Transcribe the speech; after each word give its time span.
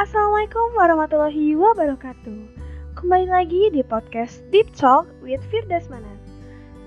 Assalamualaikum 0.00 0.80
warahmatullahi 0.80 1.60
wabarakatuh. 1.60 2.40
Kembali 2.96 3.28
lagi 3.28 3.68
di 3.68 3.84
podcast 3.84 4.40
Deep 4.48 4.72
Talk 4.72 5.04
with 5.20 5.44
Firdasmana 5.52 6.08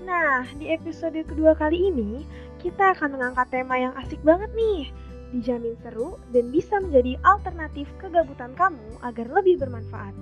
Nah, 0.02 0.42
di 0.58 0.74
episode 0.74 1.14
kedua 1.22 1.54
kali 1.54 1.94
ini 1.94 2.26
Kita 2.58 2.90
akan 2.90 3.14
mengangkat 3.14 3.54
tema 3.54 3.78
yang 3.78 3.94
asik 4.02 4.18
banget 4.26 4.50
nih. 4.58 4.90
Dijamin 5.30 5.78
seru 5.86 6.18
dan 6.34 6.50
bisa 6.50 6.82
menjadi 6.82 7.14
alternatif 7.22 7.86
kegabutan 8.02 8.50
kamu 8.58 8.82
agar 9.06 9.30
lebih 9.30 9.62
bermanfaat. 9.62 10.18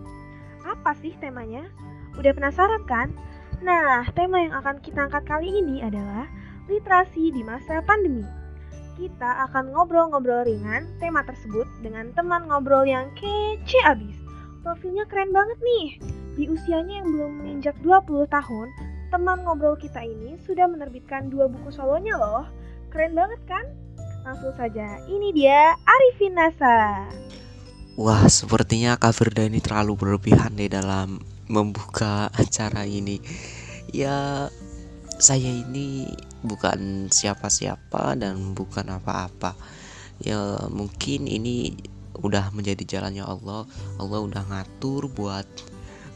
Apa 0.69 0.93
sih 1.01 1.17
temanya? 1.17 1.65
Udah 2.21 2.37
penasaran 2.37 2.85
kan? 2.85 3.09
Nah, 3.65 4.05
tema 4.13 4.45
yang 4.45 4.53
akan 4.53 4.85
kita 4.85 5.09
angkat 5.09 5.25
kali 5.25 5.49
ini 5.49 5.81
adalah 5.81 6.29
literasi 6.69 7.33
di 7.33 7.41
masa 7.41 7.81
pandemi 7.89 8.42
kita 8.97 9.49
akan 9.49 9.73
ngobrol-ngobrol 9.73 10.45
ringan 10.45 10.89
tema 11.01 11.25
tersebut 11.25 11.65
dengan 11.81 12.13
teman 12.13 12.45
ngobrol 12.47 12.85
yang 12.85 13.09
kece 13.17 13.79
abis. 13.89 14.17
Profilnya 14.63 15.09
keren 15.11 15.35
banget 15.35 15.59
nih. 15.59 15.89
Di 16.39 16.45
usianya 16.49 17.03
yang 17.03 17.09
belum 17.13 17.33
menginjak 17.43 17.77
20 17.85 18.29
tahun, 18.31 18.69
teman 19.13 19.45
ngobrol 19.45 19.77
kita 19.77 20.01
ini 20.01 20.41
sudah 20.49 20.65
menerbitkan 20.65 21.29
dua 21.29 21.51
buku 21.51 21.69
solonya 21.69 22.17
loh. 22.17 22.49
Keren 22.89 23.13
banget 23.13 23.41
kan? 23.45 23.65
Langsung 24.23 24.55
saja, 24.55 25.03
ini 25.11 25.35
dia 25.35 25.75
Arifin 25.83 26.39
Nasa. 26.39 27.11
Wah, 27.99 28.25
sepertinya 28.31 28.97
Kak 28.97 29.13
Firda 29.13 29.45
ini 29.45 29.61
terlalu 29.61 29.99
berlebihan 29.99 30.57
deh 30.57 30.71
dalam 30.71 31.21
membuka 31.51 32.31
acara 32.41 32.89
ini. 32.89 33.21
Ya, 33.93 34.49
saya 35.19 35.51
ini 35.51 36.09
bukan 36.45 37.11
siapa-siapa 37.13 38.17
dan 38.17 38.57
bukan 38.57 38.89
apa-apa. 38.89 39.57
Ya 40.23 40.69
mungkin 40.71 41.27
ini 41.27 41.75
udah 42.21 42.53
menjadi 42.53 42.85
jalannya 42.85 43.25
Allah. 43.25 43.67
Allah 43.99 44.21
udah 44.23 44.43
ngatur 44.49 45.09
buat 45.11 45.49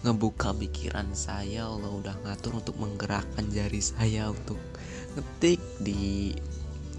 ngebuka 0.06 0.54
pikiran 0.54 1.10
saya. 1.16 1.66
Allah 1.66 1.90
udah 1.90 2.14
ngatur 2.22 2.62
untuk 2.62 2.76
menggerakkan 2.78 3.48
jari 3.50 3.82
saya 3.82 4.30
untuk 4.30 4.60
ngetik 5.18 5.58
di 5.82 6.36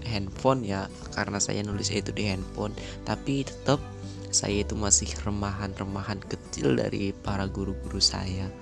handphone 0.04 0.66
ya. 0.66 0.90
Karena 1.16 1.40
saya 1.40 1.64
nulis 1.64 1.88
itu 1.88 2.12
di 2.12 2.28
handphone. 2.28 2.76
Tapi 3.08 3.46
tetap 3.48 3.80
saya 4.28 4.60
itu 4.60 4.76
masih 4.76 5.08
remahan-remahan 5.24 6.20
kecil 6.28 6.76
dari 6.76 7.16
para 7.16 7.48
guru-guru 7.48 8.00
saya. 8.02 8.52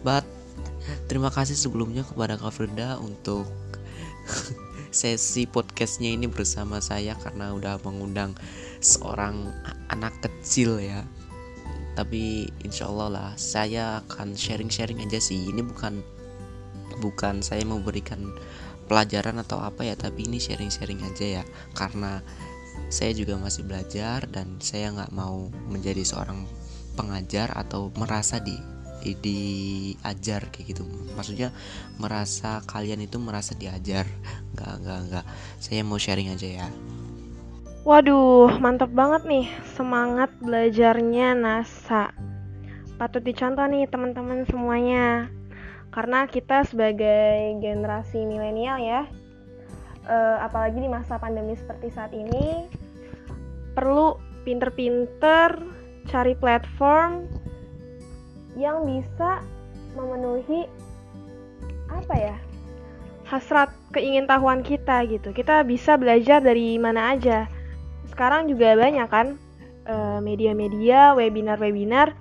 But 0.00 0.24
terima 1.06 1.30
kasih 1.32 1.58
sebelumnya 1.58 2.02
kepada 2.06 2.40
Kak 2.40 2.52
Firda 2.54 2.98
untuk 3.00 3.46
sesi 4.90 5.46
podcastnya 5.46 6.10
ini 6.10 6.26
bersama 6.26 6.82
saya 6.82 7.14
karena 7.18 7.54
udah 7.54 7.78
mengundang 7.86 8.34
seorang 8.82 9.54
anak 9.90 10.18
kecil 10.18 10.82
ya. 10.82 11.06
Tapi 11.94 12.48
insya 12.66 12.90
Allah 12.90 13.08
lah 13.10 13.30
saya 13.38 14.02
akan 14.06 14.34
sharing-sharing 14.34 15.02
aja 15.02 15.22
sih. 15.22 15.50
Ini 15.50 15.62
bukan 15.62 16.02
bukan 16.98 17.40
saya 17.40 17.62
mau 17.62 17.78
berikan 17.78 18.34
pelajaran 18.90 19.38
atau 19.38 19.62
apa 19.62 19.86
ya 19.86 19.94
tapi 19.94 20.26
ini 20.26 20.42
sharing-sharing 20.42 21.02
aja 21.06 21.42
ya. 21.42 21.44
Karena 21.78 22.18
saya 22.90 23.14
juga 23.14 23.38
masih 23.38 23.66
belajar 23.66 24.26
dan 24.26 24.58
saya 24.58 24.90
nggak 24.90 25.14
mau 25.14 25.46
menjadi 25.70 26.02
seorang 26.02 26.46
pengajar 26.98 27.54
atau 27.54 27.94
merasa 27.94 28.42
di 28.42 28.58
diajar 29.00 30.48
kayak 30.52 30.76
gitu 30.76 30.84
maksudnya 31.16 31.50
merasa 31.96 32.60
kalian 32.68 33.04
itu 33.04 33.16
merasa 33.16 33.56
diajar 33.56 34.04
nggak 34.56 34.72
nggak 34.84 34.98
nggak 35.08 35.24
saya 35.58 35.80
mau 35.82 35.96
sharing 35.96 36.32
aja 36.32 36.66
ya 36.66 36.68
Waduh, 37.80 38.60
mantap 38.60 38.92
banget 38.92 39.24
nih 39.24 39.48
semangat 39.72 40.28
belajarnya 40.44 41.32
NASA. 41.32 42.12
Patut 43.00 43.24
dicontoh 43.24 43.64
nih 43.64 43.88
teman-teman 43.88 44.44
semuanya. 44.44 45.32
Karena 45.88 46.28
kita 46.28 46.68
sebagai 46.68 47.56
generasi 47.56 48.20
milenial 48.28 48.84
ya, 48.84 49.08
uh, 50.04 50.44
apalagi 50.44 50.76
di 50.76 50.92
masa 50.92 51.16
pandemi 51.16 51.56
seperti 51.56 51.88
saat 51.88 52.12
ini, 52.12 52.68
perlu 53.72 54.20
pinter-pinter 54.44 55.56
cari 56.04 56.36
platform 56.36 57.26
yang 58.58 58.82
bisa 58.86 59.42
memenuhi 59.94 60.66
apa 61.90 62.14
ya 62.14 62.36
hasrat 63.26 63.70
keingintahuan 63.94 64.62
kita 64.62 65.06
gitu 65.06 65.30
kita 65.30 65.62
bisa 65.62 65.94
belajar 65.94 66.42
dari 66.42 66.78
mana 66.78 67.14
aja 67.14 67.46
sekarang 68.10 68.50
juga 68.50 68.74
banyak 68.74 69.08
kan 69.10 69.38
eh, 69.86 70.18
media-media 70.22 71.14
webinar-webinar 71.14 72.14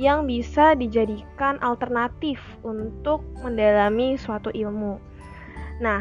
yang 0.00 0.24
bisa 0.24 0.72
dijadikan 0.72 1.60
alternatif 1.60 2.40
untuk 2.64 3.20
mendalami 3.44 4.16
suatu 4.16 4.48
ilmu. 4.48 4.96
Nah, 5.84 6.00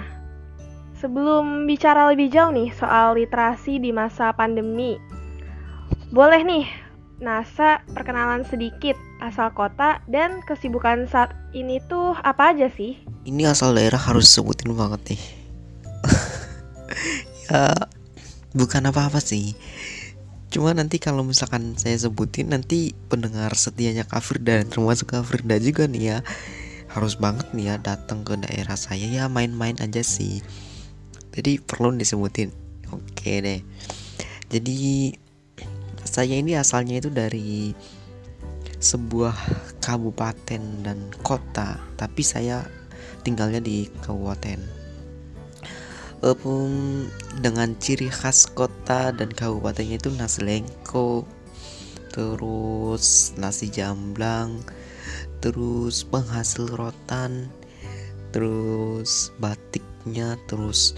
sebelum 0.96 1.68
bicara 1.68 2.08
lebih 2.08 2.31
jauh 2.31 2.56
nih 2.56 2.72
soal 2.72 3.19
literasi 3.19 3.84
di 3.84 3.92
masa 3.92 4.31
pandemi, 4.31 4.96
boleh 6.16 6.42
nih 6.44 6.66
NASA 7.22 7.86
perkenalan 7.94 8.42
sedikit 8.50 8.98
asal 9.22 9.54
kota 9.54 10.02
dan 10.09 10.42
kesibukan 10.50 11.06
saat 11.06 11.38
ini 11.54 11.78
tuh 11.86 12.18
apa 12.26 12.50
aja 12.50 12.66
sih? 12.74 12.98
Ini 13.30 13.46
asal 13.54 13.78
daerah 13.78 14.02
harus 14.02 14.26
sebutin 14.26 14.74
banget 14.74 15.14
nih. 15.14 15.24
ya 17.46 17.70
bukan 18.58 18.90
apa-apa 18.90 19.22
sih. 19.22 19.54
Cuma 20.50 20.74
nanti 20.74 20.98
kalau 20.98 21.22
misalkan 21.22 21.78
saya 21.78 21.94
sebutin 21.94 22.58
nanti 22.58 22.98
pendengar 23.06 23.54
setianya 23.54 24.10
Kafir 24.10 24.42
dan 24.42 24.74
termasuk 24.74 25.14
Kafirda 25.14 25.62
juga 25.62 25.86
nih 25.86 26.18
ya 26.18 26.20
harus 26.90 27.22
banget 27.22 27.48
nih 27.54 27.72
ya 27.72 27.76
datang 27.80 28.26
ke 28.26 28.34
daerah 28.36 28.76
saya 28.76 29.06
ya 29.06 29.30
main-main 29.30 29.78
aja 29.78 30.02
sih. 30.02 30.42
Jadi 31.38 31.62
perlu 31.62 31.94
disebutin. 31.94 32.50
Oke 32.90 33.46
deh. 33.46 33.62
Jadi 34.50 35.14
saya 36.06 36.38
ini 36.38 36.57
asalnya 36.57 37.01
itu 37.01 37.09
dari 37.13 37.73
sebuah 38.81 39.38
kabupaten 39.78 40.62
dan 40.81 41.00
kota, 41.22 41.78
tapi 41.97 42.25
saya 42.25 42.66
tinggalnya 43.22 43.62
di 43.62 43.85
kabupaten. 44.01 44.57
Um, 46.22 47.09
dengan 47.41 47.73
ciri 47.81 48.09
khas 48.09 48.45
kota 48.45 49.09
dan 49.13 49.29
kabupatennya 49.34 49.97
itu 50.01 50.09
nasi 50.13 50.45
lengko, 50.45 51.25
terus 52.13 53.33
nasi 53.38 53.69
jamblang, 53.69 54.62
terus 55.41 56.06
penghasil 56.06 56.69
rotan, 56.73 57.50
terus 58.33 59.33
batiknya, 59.38 60.38
terus 60.45 60.94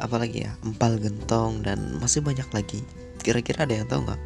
apalagi 0.00 0.48
ya 0.48 0.52
empal 0.66 0.98
gentong 0.98 1.62
dan 1.62 1.96
masih 2.02 2.18
banyak 2.18 2.48
lagi 2.50 2.82
kira-kira 3.24 3.64
ada 3.64 3.74
yang 3.74 3.88
tahu 3.88 4.04
nggak? 4.04 4.22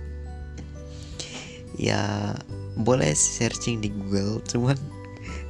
Ya 1.78 2.34
boleh 2.74 3.14
searching 3.14 3.78
di 3.78 3.94
Google 3.94 4.42
cuman 4.46 4.74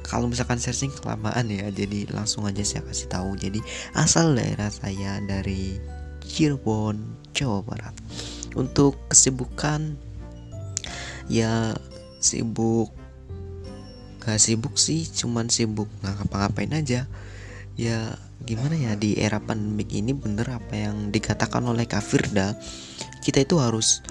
kalau 0.09 0.25
misalkan 0.25 0.57
searching 0.57 0.89
kelamaan 0.89 1.45
ya 1.53 1.69
jadi 1.69 2.09
langsung 2.09 2.49
aja 2.49 2.65
saya 2.65 2.81
kasih 2.85 3.09
tahu. 3.09 3.37
Jadi 3.37 3.61
asal 3.93 4.33
daerah 4.33 4.73
saya 4.73 5.21
dari 5.21 5.77
Cirebon 6.25 6.97
Jawa 7.33 7.61
Barat. 7.61 7.93
Untuk 8.57 8.97
kesibukan 9.09 9.93
ya 11.29 11.77
sibuk 12.17 12.89
gak 14.19 14.41
sibuk 14.41 14.75
sih 14.81 15.05
cuman 15.05 15.47
sibuk 15.47 15.85
nggak 16.01 16.25
ngapa-ngapain 16.25 16.73
aja. 16.73 17.05
Ya 17.77 18.17
gimana 18.41 18.73
ya 18.73 18.97
di 18.97 19.13
era 19.21 19.37
pandemik 19.37 19.93
ini 19.93 20.17
bener 20.17 20.49
apa 20.49 20.73
yang 20.73 21.13
dikatakan 21.13 21.61
oleh 21.69 21.85
Kafirda 21.85 22.57
kita 23.19 23.43
itu 23.43 23.59
harus 23.59 24.03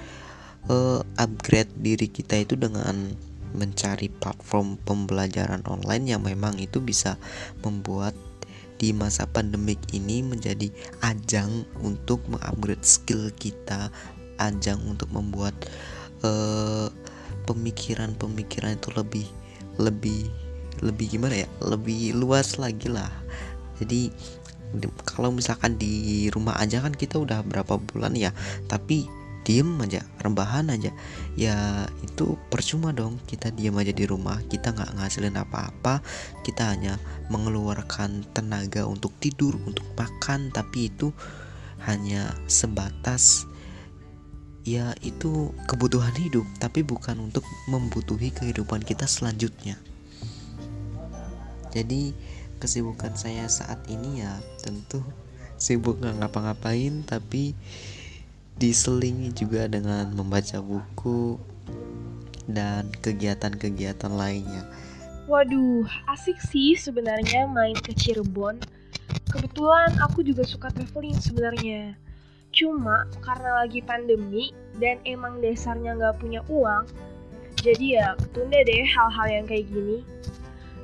uh, 0.68 1.00
upgrade 1.16 1.72
diri 1.80 2.08
kita 2.08 2.44
itu 2.44 2.54
dengan 2.54 3.12
mencari 3.56 4.12
platform 4.12 4.76
pembelajaran 4.84 5.64
online 5.64 6.04
yang 6.04 6.20
memang 6.20 6.60
itu 6.60 6.84
bisa 6.84 7.16
membuat 7.64 8.12
di 8.78 8.94
masa 8.94 9.26
pandemik 9.26 9.80
ini 9.90 10.22
menjadi 10.22 10.70
ajang 11.02 11.66
untuk 11.82 12.22
mengupgrade 12.30 12.86
skill 12.86 13.26
kita, 13.34 13.90
ajang 14.38 14.78
untuk 14.86 15.10
membuat 15.10 15.54
pemikiran-pemikiran 17.46 18.74
uh, 18.74 18.78
itu 18.78 18.88
lebih 18.94 19.26
lebih 19.82 20.20
lebih 20.78 21.06
gimana 21.10 21.42
ya, 21.42 21.48
lebih 21.58 22.14
luas 22.14 22.54
lagi 22.54 22.86
lah. 22.86 23.10
Jadi 23.82 24.14
kalau 25.08 25.32
misalkan 25.32 25.80
di 25.80 26.28
rumah 26.28 26.60
aja 26.60 26.84
kan 26.84 26.92
kita 26.92 27.16
udah 27.16 27.40
berapa 27.40 27.80
bulan 27.80 28.12
ya 28.12 28.36
tapi 28.68 29.08
diem 29.48 29.80
aja 29.80 30.04
rebahan 30.20 30.68
aja. 30.68 30.92
Ya 31.32 31.88
itu 32.04 32.36
percuma 32.52 32.92
dong 32.92 33.16
kita 33.24 33.48
diem 33.48 33.72
aja 33.80 33.96
di 33.96 34.04
rumah 34.04 34.36
kita 34.44 34.76
nggak 34.76 35.00
ngasilin 35.00 35.40
apa-apa 35.40 36.04
kita 36.44 36.76
hanya 36.76 37.00
mengeluarkan 37.32 38.28
tenaga 38.36 38.84
untuk 38.84 39.16
tidur 39.16 39.56
untuk 39.64 39.88
makan 39.96 40.52
tapi 40.52 40.92
itu 40.92 41.16
hanya 41.88 42.36
sebatas 42.44 43.48
ya 44.68 44.92
itu 45.00 45.56
kebutuhan 45.64 46.12
hidup 46.12 46.44
tapi 46.60 46.84
bukan 46.84 47.32
untuk 47.32 47.46
membutuhi 47.72 48.28
kehidupan 48.28 48.84
kita 48.84 49.08
selanjutnya. 49.08 49.80
Jadi 51.72 52.12
kesibukan 52.58 53.14
saya 53.14 53.46
saat 53.46 53.78
ini 53.86 54.22
ya 54.22 54.34
tentu 54.62 55.02
sibuk 55.58 55.98
nggak 55.98 56.22
ngapa-ngapain 56.22 57.02
tapi 57.02 57.54
diselingi 58.58 59.30
juga 59.34 59.70
dengan 59.70 60.10
membaca 60.10 60.58
buku 60.58 61.38
dan 62.50 62.90
kegiatan-kegiatan 63.02 64.10
lainnya. 64.10 64.66
Waduh, 65.28 65.86
asik 66.08 66.40
sih 66.40 66.74
sebenarnya 66.74 67.46
main 67.46 67.76
ke 67.76 67.92
Cirebon. 67.92 68.58
Kebetulan 69.28 69.94
aku 70.00 70.24
juga 70.24 70.42
suka 70.42 70.72
traveling 70.72 71.20
sebenarnya. 71.20 71.94
Cuma 72.50 73.04
karena 73.20 73.62
lagi 73.62 73.84
pandemi 73.84 74.56
dan 74.80 74.98
emang 75.04 75.44
dasarnya 75.44 76.00
nggak 76.00 76.16
punya 76.16 76.40
uang, 76.48 76.88
jadi 77.60 77.86
ya 78.00 78.06
ketunda 78.16 78.58
deh 78.64 78.86
hal-hal 78.86 79.26
yang 79.28 79.44
kayak 79.44 79.66
gini. 79.68 80.00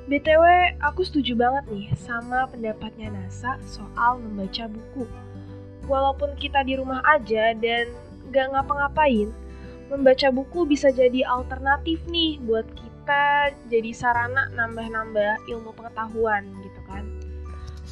BTW, 0.04 0.44
aku 0.84 1.00
setuju 1.00 1.32
banget 1.32 1.64
nih 1.72 1.88
sama 1.96 2.44
pendapatnya 2.52 3.08
NASA 3.08 3.56
soal 3.64 4.20
membaca 4.20 4.68
buku. 4.68 5.08
Walaupun 5.88 6.36
kita 6.36 6.60
di 6.60 6.76
rumah 6.76 7.00
aja 7.08 7.56
dan 7.56 7.88
gak 8.28 8.52
ngapa-ngapain, 8.52 9.32
membaca 9.88 10.28
buku 10.28 10.68
bisa 10.68 10.92
jadi 10.92 11.24
alternatif 11.24 12.04
nih 12.12 12.36
buat 12.44 12.68
kita 12.76 13.56
jadi 13.72 13.96
sarana 13.96 14.52
nambah-nambah 14.52 15.48
ilmu 15.48 15.72
pengetahuan 15.72 16.52
gitu 16.60 16.80
kan. 16.84 17.08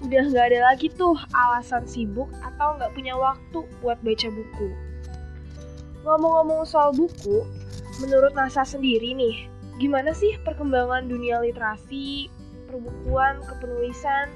Udah 0.05 0.29
gak 0.37 0.53
ada 0.53 0.69
lagi 0.69 0.93
tuh 0.93 1.17
alasan 1.33 1.89
sibuk 1.89 2.29
atau 2.45 2.77
gak 2.77 2.93
punya 2.93 3.17
waktu 3.17 3.65
buat 3.81 3.97
baca 4.05 4.29
buku. 4.29 4.69
Ngomong-ngomong 6.05 6.69
soal 6.69 6.93
buku, 6.93 7.41
menurut 8.05 8.37
NASA 8.37 8.69
sendiri 8.69 9.17
nih, 9.17 9.49
gimana 9.81 10.13
sih 10.13 10.37
perkembangan 10.45 11.09
dunia 11.09 11.41
literasi, 11.41 12.29
perbukuan, 12.69 13.41
kepenulisan, 13.45 14.29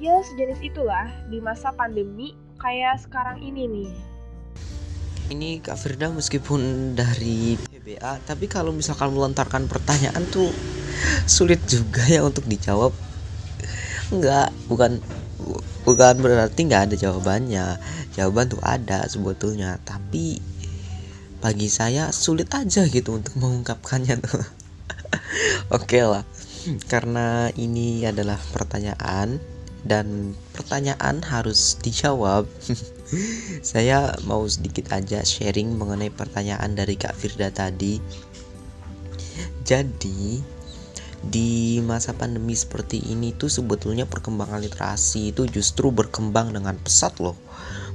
ya 0.00 0.20
sejenis 0.24 0.60
itulah 0.64 1.08
di 1.28 1.40
masa 1.44 1.72
pandemi 1.76 2.32
kayak 2.60 3.00
sekarang 3.00 3.40
ini 3.40 3.68
nih. 3.68 3.92
Ini 5.30 5.62
Kak 5.62 5.78
Firda 5.78 6.10
meskipun 6.10 6.92
dari 6.98 7.54
PBA, 7.54 8.18
tapi 8.26 8.50
kalau 8.50 8.74
misalkan 8.74 9.14
melontarkan 9.14 9.70
pertanyaan 9.70 10.26
tuh 10.28 10.50
sulit 11.24 11.62
juga 11.70 12.02
ya 12.10 12.26
untuk 12.26 12.44
dijawab. 12.50 12.90
Enggak, 14.10 14.50
bukan 14.66 14.98
bukan 15.86 16.14
berarti 16.18 16.66
nggak 16.66 16.90
ada 16.90 16.96
jawabannya. 16.98 17.66
Jawaban 18.10 18.50
tuh 18.50 18.58
ada 18.66 19.06
sebetulnya, 19.06 19.78
tapi 19.86 20.42
bagi 21.40 21.72
saya 21.72 22.12
sulit 22.12 22.52
aja 22.52 22.84
gitu 22.84 23.16
untuk 23.16 23.32
mengungkapkannya 23.40 24.20
tuh. 24.20 24.44
Oke 25.76 25.96
okay 25.96 26.04
lah. 26.04 26.24
Karena 26.92 27.48
ini 27.56 28.04
adalah 28.04 28.36
pertanyaan 28.52 29.40
dan 29.88 30.36
pertanyaan 30.52 31.24
harus 31.24 31.80
dijawab. 31.80 32.44
Saya 33.64 34.14
mau 34.28 34.44
sedikit 34.46 34.92
aja 34.92 35.24
sharing 35.24 35.74
mengenai 35.74 36.12
pertanyaan 36.12 36.76
dari 36.76 36.94
Kak 37.00 37.16
Firda 37.16 37.48
tadi. 37.48 37.96
Jadi 39.64 40.38
di 41.20 41.80
masa 41.84 42.16
pandemi 42.16 42.56
seperti 42.56 43.00
ini 43.12 43.32
tuh 43.36 43.48
sebetulnya 43.48 44.08
perkembangan 44.08 44.60
literasi 44.60 45.32
itu 45.32 45.48
justru 45.48 45.88
berkembang 45.88 46.52
dengan 46.52 46.76
pesat 46.76 47.16
loh. 47.18 47.34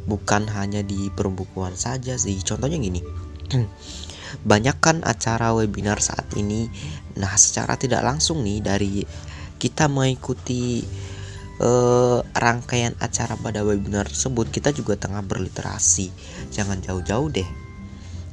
Bukan 0.09 0.49
hanya 0.51 0.81
di 0.81 1.09
perbukuan 1.13 1.77
saja 1.77 2.17
sih. 2.17 2.37
Contohnya 2.41 2.77
gini 2.77 3.24
banyak 4.49 4.77
kan 4.81 5.01
acara 5.05 5.55
webinar 5.55 6.01
saat 6.01 6.27
ini. 6.35 6.67
Nah 7.15 7.33
secara 7.39 7.79
tidak 7.79 8.03
langsung 8.03 8.43
nih 8.43 8.59
dari 8.59 9.05
kita 9.55 9.87
mengikuti 9.87 10.83
uh, 11.63 12.19
rangkaian 12.35 12.95
acara 12.99 13.39
pada 13.39 13.63
webinar 13.63 14.07
tersebut 14.09 14.51
kita 14.51 14.75
juga 14.75 14.99
tengah 14.99 15.23
berliterasi. 15.23 16.11
Jangan 16.51 16.83
jauh-jauh 16.83 17.29
deh. 17.31 17.49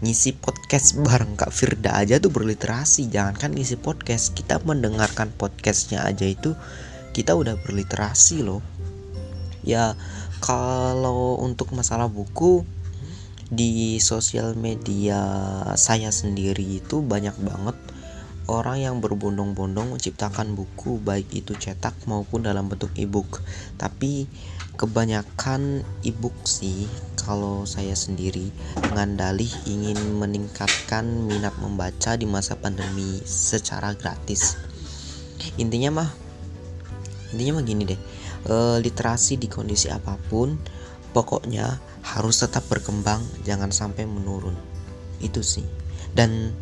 Ngisi 0.03 0.35
podcast 0.35 0.99
bareng 1.06 1.38
Kak 1.38 1.55
Firda 1.55 1.94
aja 1.94 2.19
tuh 2.19 2.35
berliterasi. 2.35 3.06
Jangankan 3.12 3.55
ngisi 3.55 3.79
podcast 3.79 4.35
kita 4.35 4.59
mendengarkan 4.67 5.31
podcastnya 5.35 6.03
aja 6.03 6.26
itu 6.26 6.59
kita 7.14 7.37
udah 7.37 7.55
berliterasi 7.62 8.43
loh. 8.43 8.64
Ya 9.62 9.94
kalau 10.43 11.38
untuk 11.38 11.70
masalah 11.70 12.11
buku 12.11 12.67
di 13.52 14.00
sosial 14.00 14.56
media 14.56 15.20
saya 15.76 16.08
sendiri 16.08 16.81
itu 16.81 17.04
banyak 17.04 17.37
banget 17.37 17.76
orang 18.49 18.81
yang 18.81 18.96
berbondong-bondong 19.04 19.93
menciptakan 19.93 20.56
buku 20.56 20.96
baik 21.04 21.28
itu 21.37 21.52
cetak 21.52 21.93
maupun 22.08 22.49
dalam 22.49 22.66
bentuk 22.66 22.90
e-book. 22.96 23.44
Tapi 23.76 24.25
kebanyakan 24.81 25.84
e-book 26.00 26.34
sih 26.49 26.88
kalau 27.20 27.69
saya 27.69 27.93
sendiri 27.93 28.49
dengan 28.81 29.20
dalih 29.20 29.52
ingin 29.69 30.00
meningkatkan 30.16 31.04
minat 31.28 31.52
membaca 31.60 32.16
di 32.16 32.25
masa 32.25 32.56
pandemi 32.56 33.20
secara 33.28 33.93
gratis. 33.93 34.56
Intinya 35.60 36.02
mah 36.02 36.10
intinya 37.37 37.60
mah 37.60 37.64
gini 37.64 37.84
deh 37.88 38.00
e, 38.44 38.54
literasi 38.81 39.40
di 39.40 39.49
kondisi 39.49 39.88
apa 39.88 40.20
pun 40.28 40.52
pokoknya 41.16 41.92
harus 42.02 42.43
tetap 42.43 42.66
berkembang 42.66 43.22
jangan 43.46 43.70
sampai 43.70 44.04
menurun. 44.04 44.54
Itu 45.22 45.40
sih. 45.40 45.64
Dan 46.12 46.52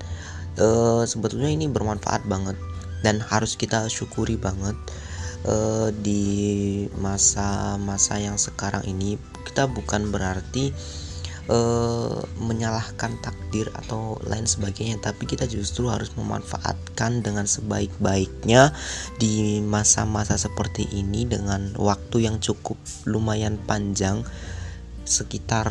e, 0.61 0.67
sebetulnya 1.09 1.51
ini 1.51 1.67
bermanfaat 1.67 2.29
banget 2.29 2.57
dan 3.01 3.19
harus 3.19 3.57
kita 3.57 3.89
syukuri 3.89 4.37
banget 4.37 4.77
e, 5.49 5.57
di 5.97 6.25
masa-masa 7.01 8.21
yang 8.21 8.37
sekarang 8.37 8.85
ini. 8.85 9.17
Kita 9.49 9.67
bukan 9.67 10.13
berarti 10.13 10.71
e, 11.51 11.59
menyalahkan 12.39 13.19
takdir 13.25 13.67
atau 13.75 14.21
lain 14.29 14.47
sebagainya 14.47 15.03
tapi 15.03 15.27
kita 15.27 15.49
justru 15.51 15.91
harus 15.91 16.15
memanfaatkan 16.15 17.25
dengan 17.25 17.49
sebaik-baiknya 17.49 18.71
di 19.19 19.59
masa-masa 19.65 20.39
seperti 20.39 20.87
ini 20.95 21.27
dengan 21.27 21.75
waktu 21.81 22.31
yang 22.31 22.39
cukup 22.39 22.79
lumayan 23.09 23.59
panjang 23.67 24.23
sekitar 25.11 25.67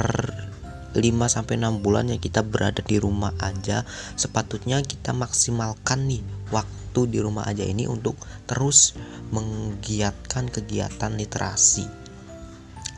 5 0.89 0.99
sampai 1.29 1.55
6 1.61 1.85
bulan 1.85 2.09
yang 2.09 2.19
kita 2.19 2.41
berada 2.41 2.81
di 2.81 2.97
rumah 2.97 3.33
aja. 3.39 3.85
Sepatutnya 4.17 4.81
kita 4.81 5.13
maksimalkan 5.13 6.09
nih 6.09 6.23
waktu 6.49 7.01
di 7.07 7.19
rumah 7.21 7.45
aja 7.45 7.61
ini 7.61 7.85
untuk 7.85 8.17
terus 8.49 8.97
menggiatkan 9.29 10.49
kegiatan 10.49 11.13
literasi. 11.13 11.85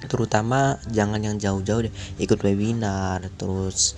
Terutama 0.01 0.81
jangan 0.89 1.21
yang 1.21 1.37
jauh-jauh 1.37 1.85
deh 1.85 1.93
ikut 2.17 2.41
webinar 2.41 3.21
terus 3.37 3.93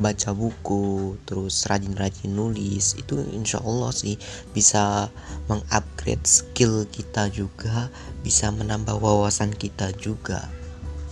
baca 0.00 0.32
buku 0.32 1.18
terus 1.28 1.68
rajin-rajin 1.68 2.32
nulis. 2.32 2.96
Itu 2.96 3.20
insya 3.34 3.60
Allah 3.60 3.92
sih 3.92 4.16
bisa 4.54 5.12
mengupgrade 5.50 6.24
skill 6.24 6.88
kita 6.88 7.28
juga 7.28 7.92
bisa 8.24 8.48
menambah 8.48 8.96
wawasan 8.96 9.52
kita 9.52 9.92
juga 10.00 10.48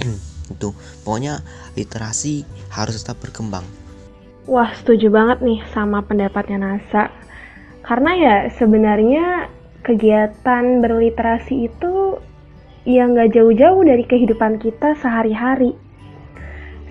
itu 0.52 0.76
pokoknya 1.02 1.40
literasi 1.75 2.44
harus 2.73 3.00
tetap 3.00 3.21
berkembang. 3.25 3.64
Wah 4.47 4.75
setuju 4.75 5.06
banget 5.09 5.38
nih 5.40 5.61
sama 5.71 6.02
pendapatnya 6.02 6.59
NASA. 6.59 7.09
Karena 7.82 8.11
ya 8.14 8.37
sebenarnya 8.59 9.50
kegiatan 9.82 10.82
berliterasi 10.82 11.66
itu 11.71 12.18
ya 12.82 13.06
nggak 13.06 13.35
jauh-jauh 13.35 13.82
dari 13.87 14.02
kehidupan 14.06 14.59
kita 14.59 14.99
sehari-hari. 14.99 15.75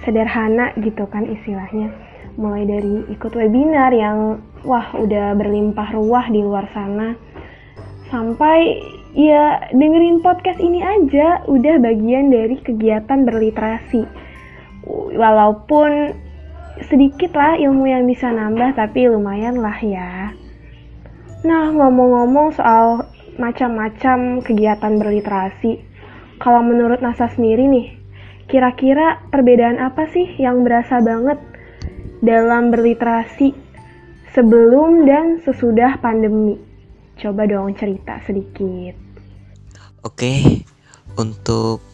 Sederhana 0.04 0.72
gitu 0.80 1.06
kan 1.12 1.28
istilahnya. 1.28 1.92
Mulai 2.40 2.64
dari 2.64 2.96
ikut 3.12 3.36
webinar 3.36 3.92
yang 3.92 4.40
wah 4.64 4.88
udah 4.96 5.36
berlimpah 5.36 5.92
ruah 5.92 6.32
di 6.32 6.40
luar 6.40 6.66
sana. 6.72 7.14
Sampai 8.08 8.80
ya 9.16 9.72
dengerin 9.72 10.24
podcast 10.24 10.60
ini 10.60 10.80
aja. 10.84 11.44
Udah 11.48 11.80
bagian 11.80 12.32
dari 12.32 12.60
kegiatan 12.60 13.28
berliterasi. 13.28 14.04
Walaupun 15.16 16.16
sedikit 16.90 17.36
lah 17.38 17.60
ilmu 17.60 17.86
yang 17.86 18.10
bisa 18.10 18.32
nambah 18.32 18.74
tapi 18.74 19.06
lumayan 19.12 19.60
lah 19.60 19.78
ya. 19.84 20.34
Nah 21.46 21.74
ngomong-ngomong 21.74 22.54
soal 22.56 23.06
macam-macam 23.40 24.44
kegiatan 24.44 24.94
berliterasi 25.00 25.82
kalau 26.42 26.66
menurut 26.66 27.00
NASA 27.00 27.32
sendiri 27.32 27.70
nih 27.70 27.88
kira-kira 28.52 29.24
perbedaan 29.32 29.80
apa 29.80 30.10
sih 30.12 30.28
yang 30.36 30.68
berasa 30.68 31.00
banget 31.00 31.40
dalam 32.20 32.70
berliterasi 32.70 33.56
sebelum 34.36 35.08
dan 35.08 35.40
sesudah 35.42 35.98
pandemi 36.04 36.60
Coba 37.22 37.46
dong 37.46 37.78
cerita 37.78 38.18
sedikit. 38.26 38.98
Oke, 40.02 40.66
untuk 41.22 41.86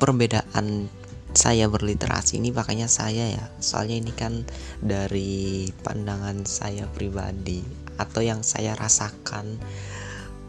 perbedaan 0.00 0.88
saya 1.34 1.68
berliterasi 1.68 2.38
ini 2.38 2.54
makanya 2.54 2.86
saya 2.86 3.26
ya 3.26 3.44
soalnya 3.58 3.98
ini 3.98 4.14
kan 4.14 4.46
dari 4.78 5.66
pandangan 5.82 6.46
saya 6.46 6.86
pribadi 6.86 7.60
atau 7.98 8.22
yang 8.22 8.46
saya 8.46 8.78
rasakan 8.78 9.58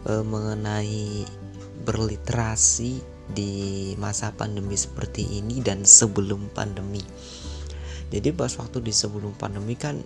e, 0.05 0.21
mengenai 0.21 1.25
berliterasi 1.89 3.01
di 3.33 3.51
masa 3.97 4.29
pandemi 4.37 4.77
seperti 4.77 5.41
ini 5.41 5.57
dan 5.65 5.81
sebelum 5.81 6.53
pandemi 6.53 7.01
jadi 8.13 8.29
pas 8.37 8.53
waktu 8.61 8.85
di 8.85 8.93
sebelum 8.93 9.33
pandemi 9.33 9.73
kan 9.73 9.97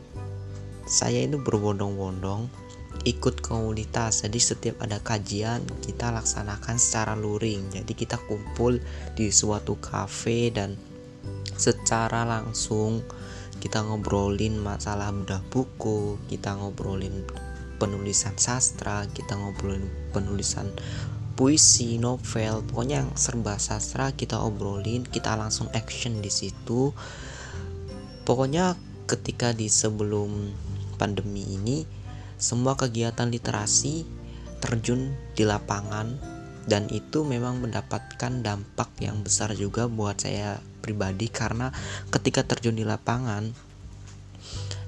saya 0.88 1.28
itu 1.28 1.36
berbondong-bondong 1.44 2.69
ikut 3.10 3.42
komunitas. 3.42 4.22
Jadi 4.22 4.38
setiap 4.38 4.86
ada 4.86 5.01
kajian 5.01 5.66
kita 5.82 6.13
laksanakan 6.13 6.78
secara 6.78 7.18
luring. 7.18 7.74
Jadi 7.74 7.98
kita 7.98 8.22
kumpul 8.30 8.78
di 9.18 9.34
suatu 9.34 9.82
kafe 9.82 10.54
dan 10.54 10.78
secara 11.58 12.24
langsung 12.24 13.01
kita 13.60 13.84
ngobrolin 13.84 14.56
masalah 14.56 15.12
bedah 15.12 15.44
buku 15.51 16.16
kita 16.32 16.56
ngobrolin 16.56 17.28
penulisan 17.75 18.32
sastra 18.39 19.04
kita 19.12 19.36
ngobrolin 19.36 19.84
penulisan 20.16 20.72
puisi 21.36 22.00
novel 22.00 22.63
pokoknya 22.68 23.04
yang 23.04 23.12
serba 23.16 23.56
sastra 23.56 24.12
kita 24.12 24.39
obrolin 24.39 25.08
kita 25.08 25.39
langsung 25.39 25.72
action 25.72 26.20
di 26.20 26.28
situ. 26.28 26.92
Pokoknya 28.28 28.75
ketika 29.08 29.56
di 29.56 29.72
sebelum 29.72 30.51
pandemi 31.00 31.48
ini 31.56 31.88
semua 32.39 32.74
kegiatan 32.79 33.27
literasi 33.27 34.08
terjun 34.63 35.13
di 35.36 35.43
lapangan 35.43 36.17
dan 36.65 36.89
itu 36.89 37.22
memang 37.27 37.62
mendapatkan 37.62 38.41
dampak 38.41 38.89
yang 39.03 39.22
besar 39.22 39.53
juga 39.53 39.86
buat 39.86 40.17
saya 40.24 40.63
pribadi 40.79 41.27
karena 41.29 41.69
ketika 42.10 42.41
terjun 42.48 42.79
di 42.79 42.88
lapangan 42.88 43.51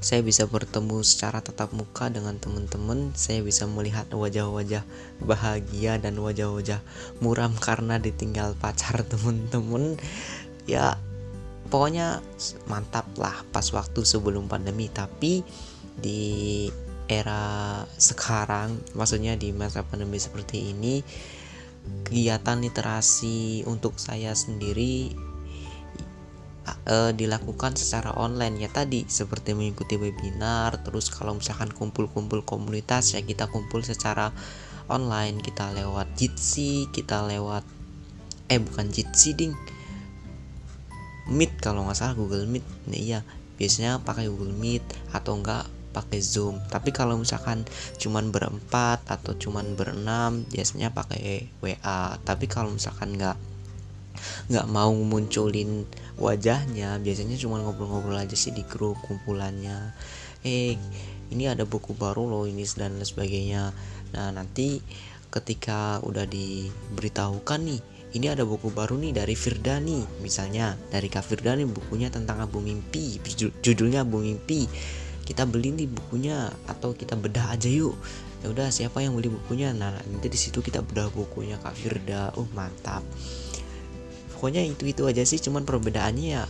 saya 0.01 0.25
bisa 0.25 0.49
bertemu 0.49 1.05
secara 1.05 1.45
tatap 1.45 1.77
muka 1.77 2.09
dengan 2.09 2.33
teman-teman 2.41 3.13
saya 3.13 3.45
bisa 3.45 3.69
melihat 3.69 4.09
wajah-wajah 4.09 4.81
bahagia 5.21 6.01
dan 6.01 6.17
wajah-wajah 6.17 6.81
muram 7.21 7.53
karena 7.61 8.01
ditinggal 8.01 8.57
pacar 8.57 9.05
teman-teman. 9.13 10.01
Ya 10.65 10.97
pokoknya 11.69 12.25
mantap 12.65 13.05
lah 13.13 13.45
pas 13.53 13.69
waktu 13.69 14.01
sebelum 14.01 14.49
pandemi. 14.49 14.89
Tapi 14.89 15.45
di 16.01 16.65
era 17.11 17.83
sekarang 17.99 18.79
maksudnya 18.95 19.35
di 19.35 19.51
masa 19.51 19.83
pandemi 19.83 20.15
seperti 20.15 20.71
ini 20.71 21.03
kegiatan 22.07 22.63
literasi 22.63 23.67
untuk 23.67 23.99
saya 23.99 24.31
sendiri 24.31 25.11
uh, 26.87 27.11
dilakukan 27.11 27.75
secara 27.75 28.15
online. 28.15 28.63
Ya 28.63 28.69
tadi 28.71 29.03
seperti 29.07 29.51
mengikuti 29.57 29.99
webinar 29.99 30.79
terus 30.85 31.11
kalau 31.11 31.35
misalkan 31.35 31.73
kumpul-kumpul 31.73 32.45
komunitas 32.47 33.17
ya 33.17 33.21
kita 33.23 33.49
kumpul 33.51 33.83
secara 33.83 34.31
online. 34.87 35.41
Kita 35.43 35.73
lewat 35.75 36.15
Jitsi 36.15 36.87
kita 36.93 37.27
lewat 37.27 37.65
eh 38.51 38.59
bukan 38.59 38.87
Jitsi 38.91 39.35
ding. 39.35 39.53
Meet 41.31 41.59
kalau 41.63 41.87
nggak 41.87 41.97
salah 41.97 42.15
Google 42.17 42.47
Meet. 42.49 42.65
Nah, 42.87 42.99
iya 42.99 43.19
biasanya 43.55 44.01
pakai 44.01 44.27
Google 44.27 44.55
Meet 44.57 44.83
atau 45.13 45.37
enggak 45.37 45.69
pakai 45.91 46.23
Zoom. 46.23 46.57
Tapi 46.71 46.95
kalau 46.95 47.19
misalkan 47.19 47.67
cuman 47.99 48.31
berempat 48.31 49.03
atau 49.05 49.35
cuman 49.35 49.75
berenam 49.75 50.47
biasanya 50.47 50.95
pakai 50.95 51.51
WA 51.59 52.15
tapi 52.23 52.47
kalau 52.47 52.71
misalkan 52.71 53.15
nggak 53.19 53.37
nggak 54.51 54.67
mau 54.69 54.91
munculin 54.91 55.87
wajahnya 56.19 56.99
biasanya 57.01 57.39
cuma 57.39 57.63
ngobrol-ngobrol 57.63 58.19
aja 58.19 58.35
sih 58.35 58.55
di 58.55 58.63
grup 58.67 58.99
kumpulannya. 59.05 59.93
Eh 60.41 60.79
ini 61.31 61.43
ada 61.47 61.63
buku 61.63 61.95
baru 61.95 62.27
loh 62.27 62.43
ini 62.47 62.63
dan 62.75 62.99
lain 62.99 63.07
sebagainya. 63.07 63.71
Nah 64.15 64.27
nanti 64.35 64.83
ketika 65.31 66.03
udah 66.03 66.27
diberitahukan 66.27 67.59
nih 67.63 67.81
ini 68.11 68.27
ada 68.27 68.43
buku 68.43 68.67
baru 68.75 68.99
nih 68.99 69.15
dari 69.15 69.35
Firda 69.39 69.79
nih 69.79 70.03
misalnya. 70.19 70.75
Dari 70.91 71.07
Kak 71.07 71.23
Firda 71.23 71.55
nih 71.55 71.67
bukunya 71.67 72.11
tentang 72.11 72.43
Abu 72.43 72.59
Mimpi 72.59 73.17
judulnya 73.63 74.03
Abu 74.03 74.19
Mimpi 74.19 74.67
kita 75.25 75.45
beli 75.45 75.73
nih 75.73 75.87
bukunya 75.87 76.49
atau 76.65 76.91
kita 76.91 77.15
bedah 77.15 77.53
aja 77.53 77.69
yuk. 77.69 77.95
Ya 78.41 78.49
udah 78.49 78.67
siapa 78.73 79.05
yang 79.05 79.13
beli 79.13 79.29
bukunya? 79.29 79.71
Nah 79.71 79.93
nanti 80.01 80.27
di 80.27 80.39
situ 80.39 80.65
kita 80.65 80.81
bedah 80.81 81.13
bukunya 81.13 81.61
Kak 81.61 81.77
Firda. 81.77 82.33
Oh 82.35 82.49
mantap. 82.57 83.05
Pokoknya 84.33 84.65
itu 84.65 84.89
itu 84.89 85.05
aja 85.05 85.21
sih 85.21 85.37
cuman 85.37 85.61
perbedaannya 85.61 86.27
ya 86.41 86.43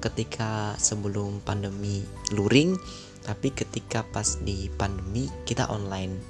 ketika 0.00 0.76
sebelum 0.76 1.40
pandemi 1.44 2.04
luring 2.32 2.76
tapi 3.24 3.52
ketika 3.56 4.04
pas 4.04 4.36
di 4.44 4.68
pandemi 4.76 5.28
kita 5.48 5.68
online 5.72 6.20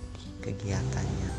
kegiatannya. 0.42 1.30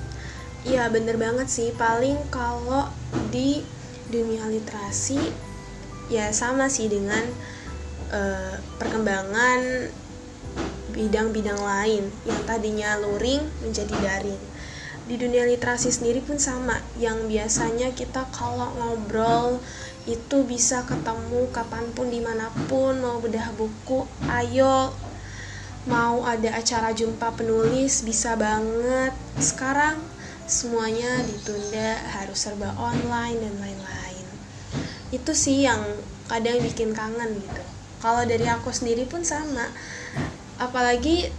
Iya 0.68 0.92
bener 0.92 1.16
banget 1.16 1.48
sih. 1.48 1.70
Paling 1.76 2.18
kalau 2.34 2.92
di 3.32 3.64
dunia 4.12 4.48
literasi 4.52 5.20
ya 6.10 6.30
sama 6.36 6.70
sih 6.70 6.92
dengan 6.92 7.24
uh, 8.14 8.56
perkembangan 8.78 9.90
bidang-bidang 10.96 11.60
lain 11.60 12.08
yang 12.24 12.42
tadinya 12.48 12.96
luring 13.04 13.44
menjadi 13.60 13.94
daring. 14.00 14.42
Di 15.06 15.22
dunia 15.22 15.46
literasi 15.46 15.94
sendiri 15.94 16.24
pun 16.24 16.42
sama, 16.42 16.82
yang 16.98 17.30
biasanya 17.30 17.94
kita 17.94 18.26
kalau 18.34 18.74
ngobrol 18.74 19.62
itu 20.10 20.42
bisa 20.48 20.82
ketemu 20.88 21.52
kapan 21.54 21.86
pun 21.94 22.10
di 22.10 22.24
mana 22.24 22.50
pun 22.66 22.98
mau 23.02 23.18
bedah 23.22 23.54
buku 23.58 24.06
ayo 24.30 24.94
mau 25.86 26.26
ada 26.26 26.58
acara 26.58 26.90
jumpa 26.94 27.38
penulis 27.38 28.02
bisa 28.02 28.34
banget. 28.34 29.14
Sekarang 29.38 30.02
semuanya 30.50 31.22
ditunda 31.26 32.02
harus 32.18 32.42
serba 32.42 32.74
online 32.78 33.38
dan 33.42 33.54
lain-lain. 33.62 34.26
Itu 35.14 35.38
sih 35.38 35.66
yang 35.66 35.82
kadang 36.26 36.62
bikin 36.66 36.94
kangen 36.94 37.38
gitu. 37.38 37.64
Kalau 38.02 38.26
dari 38.26 38.46
aku 38.50 38.70
sendiri 38.74 39.06
pun 39.06 39.22
sama 39.22 39.70
apalagi 40.58 41.30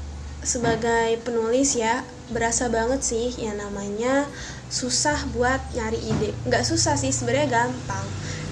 sebagai 0.47 1.19
penulis 1.27 1.75
ya 1.75 2.07
berasa 2.31 2.67
banget 2.71 3.03
sih 3.03 3.31
yang 3.39 3.59
namanya 3.59 4.27
susah 4.71 5.17
buat 5.35 5.59
nyari 5.75 5.99
ide. 5.99 6.31
Nggak 6.47 6.67
susah 6.67 6.99
sih 6.99 7.15
sebenarnya 7.15 7.67
gampang. 7.67 8.07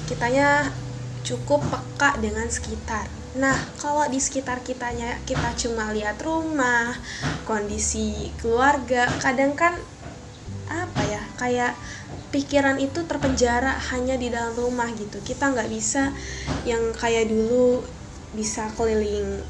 Kitanya 0.07 0.71
cukup 1.27 1.65
peka 1.67 2.19
dengan 2.23 2.47
sekitar. 2.47 3.11
Nah 3.35 3.57
kalau 3.83 4.07
di 4.07 4.23
sekitar 4.23 4.63
kitanya 4.63 5.19
kita 5.27 5.55
cuma 5.59 5.91
lihat 5.91 6.23
rumah 6.23 6.95
kondisi 7.49 8.31
keluarga 8.39 9.11
kadang 9.19 9.59
kan 9.59 9.75
apa 10.71 11.03
ya 11.03 11.23
kayak 11.39 11.75
pikiran 12.31 12.79
itu 12.83 13.07
terpenjara 13.07 13.75
hanya 13.95 14.15
di 14.15 14.31
dalam 14.31 14.55
rumah 14.55 14.87
gitu. 14.95 15.19
Kita 15.23 15.51
nggak 15.51 15.71
bisa 15.71 16.15
yang 16.63 16.95
kayak 16.95 17.31
dulu 17.31 17.83
bisa 18.35 18.71
keliling 18.75 19.43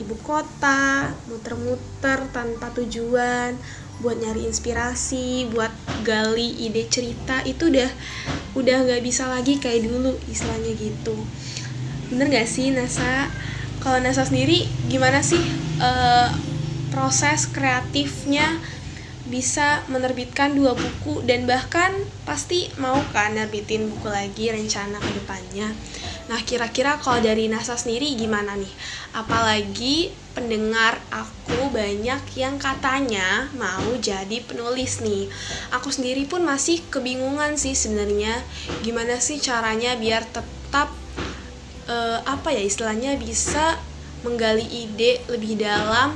ibu 0.00 0.16
kota 0.24 1.12
muter-muter 1.28 2.24
tanpa 2.32 2.72
tujuan 2.74 3.54
buat 4.00 4.16
nyari 4.16 4.48
inspirasi 4.48 5.52
buat 5.52 5.70
gali 6.02 6.64
ide 6.64 6.88
cerita 6.88 7.44
itu 7.44 7.68
udah 7.68 7.90
udah 8.56 8.76
nggak 8.88 9.04
bisa 9.04 9.28
lagi 9.28 9.60
kayak 9.60 9.84
dulu 9.84 10.16
istilahnya 10.26 10.72
gitu. 10.72 11.14
Bener 12.10 12.26
gak 12.26 12.48
sih 12.50 12.74
Nasa? 12.74 13.30
Kalau 13.78 14.02
Nasa 14.02 14.26
sendiri 14.26 14.66
gimana 14.90 15.22
sih 15.22 15.38
uh, 15.78 16.32
proses 16.90 17.46
kreatifnya 17.46 18.58
bisa 19.30 19.86
menerbitkan 19.86 20.58
dua 20.58 20.74
buku 20.74 21.22
dan 21.22 21.46
bahkan 21.46 21.94
pasti 22.26 22.66
mau 22.82 22.98
kan 23.14 23.38
nerbitin 23.38 23.86
buku 23.86 24.10
lagi 24.10 24.50
rencana 24.50 24.98
ke 24.98 25.10
depannya 25.22 25.70
Nah, 26.30 26.46
kira-kira 26.46 26.94
kalau 27.02 27.18
dari 27.18 27.50
NASA 27.50 27.74
sendiri 27.74 28.14
gimana 28.14 28.54
nih? 28.54 28.70
Apalagi 29.18 30.14
pendengar 30.30 31.02
aku 31.10 31.74
banyak 31.74 32.22
yang 32.38 32.54
katanya 32.54 33.50
mau 33.58 33.90
jadi 33.98 34.38
penulis 34.46 35.02
nih. 35.02 35.26
Aku 35.74 35.90
sendiri 35.90 36.30
pun 36.30 36.46
masih 36.46 36.86
kebingungan 36.86 37.58
sih 37.58 37.74
sebenarnya 37.74 38.38
gimana 38.86 39.18
sih 39.18 39.42
caranya 39.42 39.98
biar 39.98 40.22
tetap 40.30 40.94
uh, 41.90 42.22
apa 42.22 42.54
ya 42.54 42.62
istilahnya 42.62 43.18
bisa 43.18 43.82
menggali 44.22 44.62
ide 44.86 45.26
lebih 45.26 45.58
dalam 45.58 46.14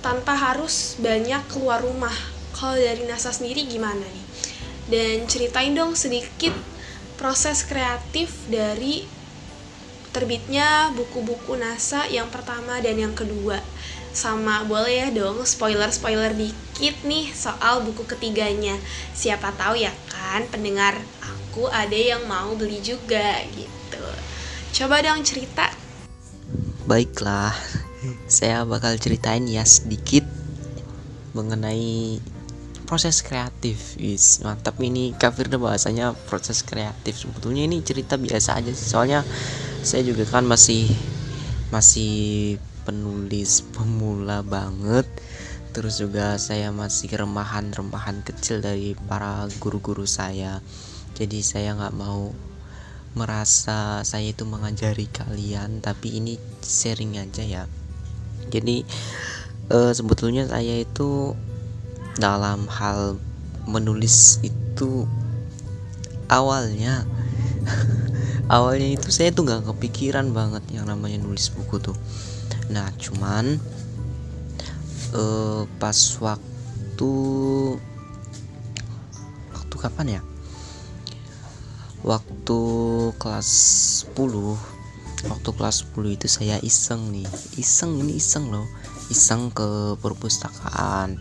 tanpa 0.00 0.32
harus 0.32 0.96
banyak 1.04 1.44
keluar 1.52 1.84
rumah. 1.84 2.16
Kalau 2.56 2.80
dari 2.80 3.04
NASA 3.04 3.28
sendiri 3.28 3.68
gimana 3.68 4.08
nih? 4.08 4.26
Dan 4.88 5.28
ceritain 5.28 5.76
dong 5.76 5.92
sedikit 5.92 6.56
proses 7.20 7.60
kreatif 7.68 8.32
dari 8.48 9.13
terbitnya 10.14 10.94
buku-buku 10.94 11.58
NASA 11.58 12.06
yang 12.06 12.30
pertama 12.30 12.78
dan 12.78 12.94
yang 12.94 13.12
kedua. 13.18 13.58
Sama 14.14 14.62
boleh 14.62 14.94
ya 14.94 15.08
dong 15.10 15.42
spoiler-spoiler 15.42 16.38
dikit 16.38 17.02
nih 17.02 17.34
soal 17.34 17.82
buku 17.82 18.06
ketiganya. 18.06 18.78
Siapa 19.10 19.50
tahu 19.58 19.82
ya 19.82 19.90
kan 20.06 20.46
pendengar 20.46 20.94
aku 21.18 21.66
ada 21.66 21.98
yang 21.98 22.22
mau 22.30 22.54
beli 22.54 22.78
juga 22.78 23.42
gitu. 23.58 24.06
Coba 24.70 25.02
dong 25.02 25.26
cerita. 25.26 25.74
Baiklah, 26.86 27.50
saya 28.30 28.62
bakal 28.62 28.94
ceritain 29.02 29.50
ya 29.50 29.66
sedikit 29.66 30.22
mengenai 31.34 32.22
proses 32.84 33.24
kreatif. 33.24 33.96
Is 33.98 34.44
mantap 34.44 34.78
ini 34.80 35.16
kafir 35.16 35.48
bahasanya 35.50 36.12
proses 36.28 36.60
kreatif. 36.62 37.16
Sebetulnya 37.24 37.64
ini 37.64 37.80
cerita 37.80 38.14
biasa 38.20 38.60
aja 38.60 38.70
sih. 38.70 38.88
Soalnya 38.88 39.20
saya 39.84 40.04
juga 40.04 40.24
kan 40.28 40.44
masih 40.44 40.88
masih 41.72 42.56
penulis 42.84 43.64
pemula 43.74 44.44
banget. 44.44 45.08
Terus 45.74 45.98
juga 45.98 46.38
saya 46.38 46.70
masih 46.70 47.10
remahan-remahan 47.10 48.22
kecil 48.22 48.62
dari 48.62 48.94
para 48.94 49.50
guru-guru 49.58 50.06
saya. 50.06 50.62
Jadi 51.18 51.42
saya 51.42 51.74
nggak 51.74 51.96
mau 51.98 52.30
merasa 53.14 54.02
saya 54.02 54.34
itu 54.34 54.42
mengajari 54.42 55.06
kalian 55.06 55.78
tapi 55.78 56.18
ini 56.18 56.38
sharing 56.62 57.18
aja 57.18 57.42
ya. 57.42 57.64
Jadi 58.50 58.82
uh, 59.70 59.92
sebetulnya 59.94 60.46
saya 60.50 60.82
itu 60.82 61.34
dalam 62.18 62.70
hal 62.70 63.18
menulis 63.66 64.38
itu 64.44 65.08
awalnya 66.28 67.02
awalnya 68.54 68.94
itu 68.94 69.08
saya 69.08 69.32
tuh 69.32 69.48
nggak 69.48 69.66
kepikiran 69.72 70.30
banget 70.30 70.62
yang 70.70 70.86
namanya 70.86 71.18
nulis 71.20 71.50
buku 71.50 71.80
tuh. 71.80 71.96
Nah 72.70 72.88
cuman 73.00 73.56
uh, 75.16 75.64
pas 75.80 75.98
waktu 76.20 77.12
waktu 79.52 79.74
kapan 79.80 80.20
ya? 80.20 80.22
Waktu 82.04 82.60
kelas 83.16 83.50
10 84.12 84.20
waktu 85.24 85.50
kelas 85.56 85.88
10 85.96 86.16
itu 86.20 86.26
saya 86.28 86.60
iseng 86.60 87.08
nih. 87.16 87.24
Iseng 87.56 87.96
ini 88.04 88.20
iseng 88.20 88.52
loh. 88.52 88.68
Iseng 89.08 89.48
ke 89.56 89.96
perpustakaan 90.04 91.16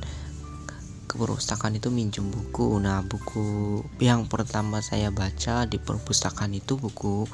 ke 1.14 1.22
perpustakaan 1.22 1.78
itu 1.78 1.94
minjem 1.94 2.26
buku. 2.34 2.82
Nah 2.82 3.06
buku 3.06 3.80
yang 4.02 4.26
pertama 4.26 4.82
saya 4.82 5.14
baca 5.14 5.70
di 5.70 5.78
perpustakaan 5.78 6.58
itu 6.58 6.74
buku 6.74 7.30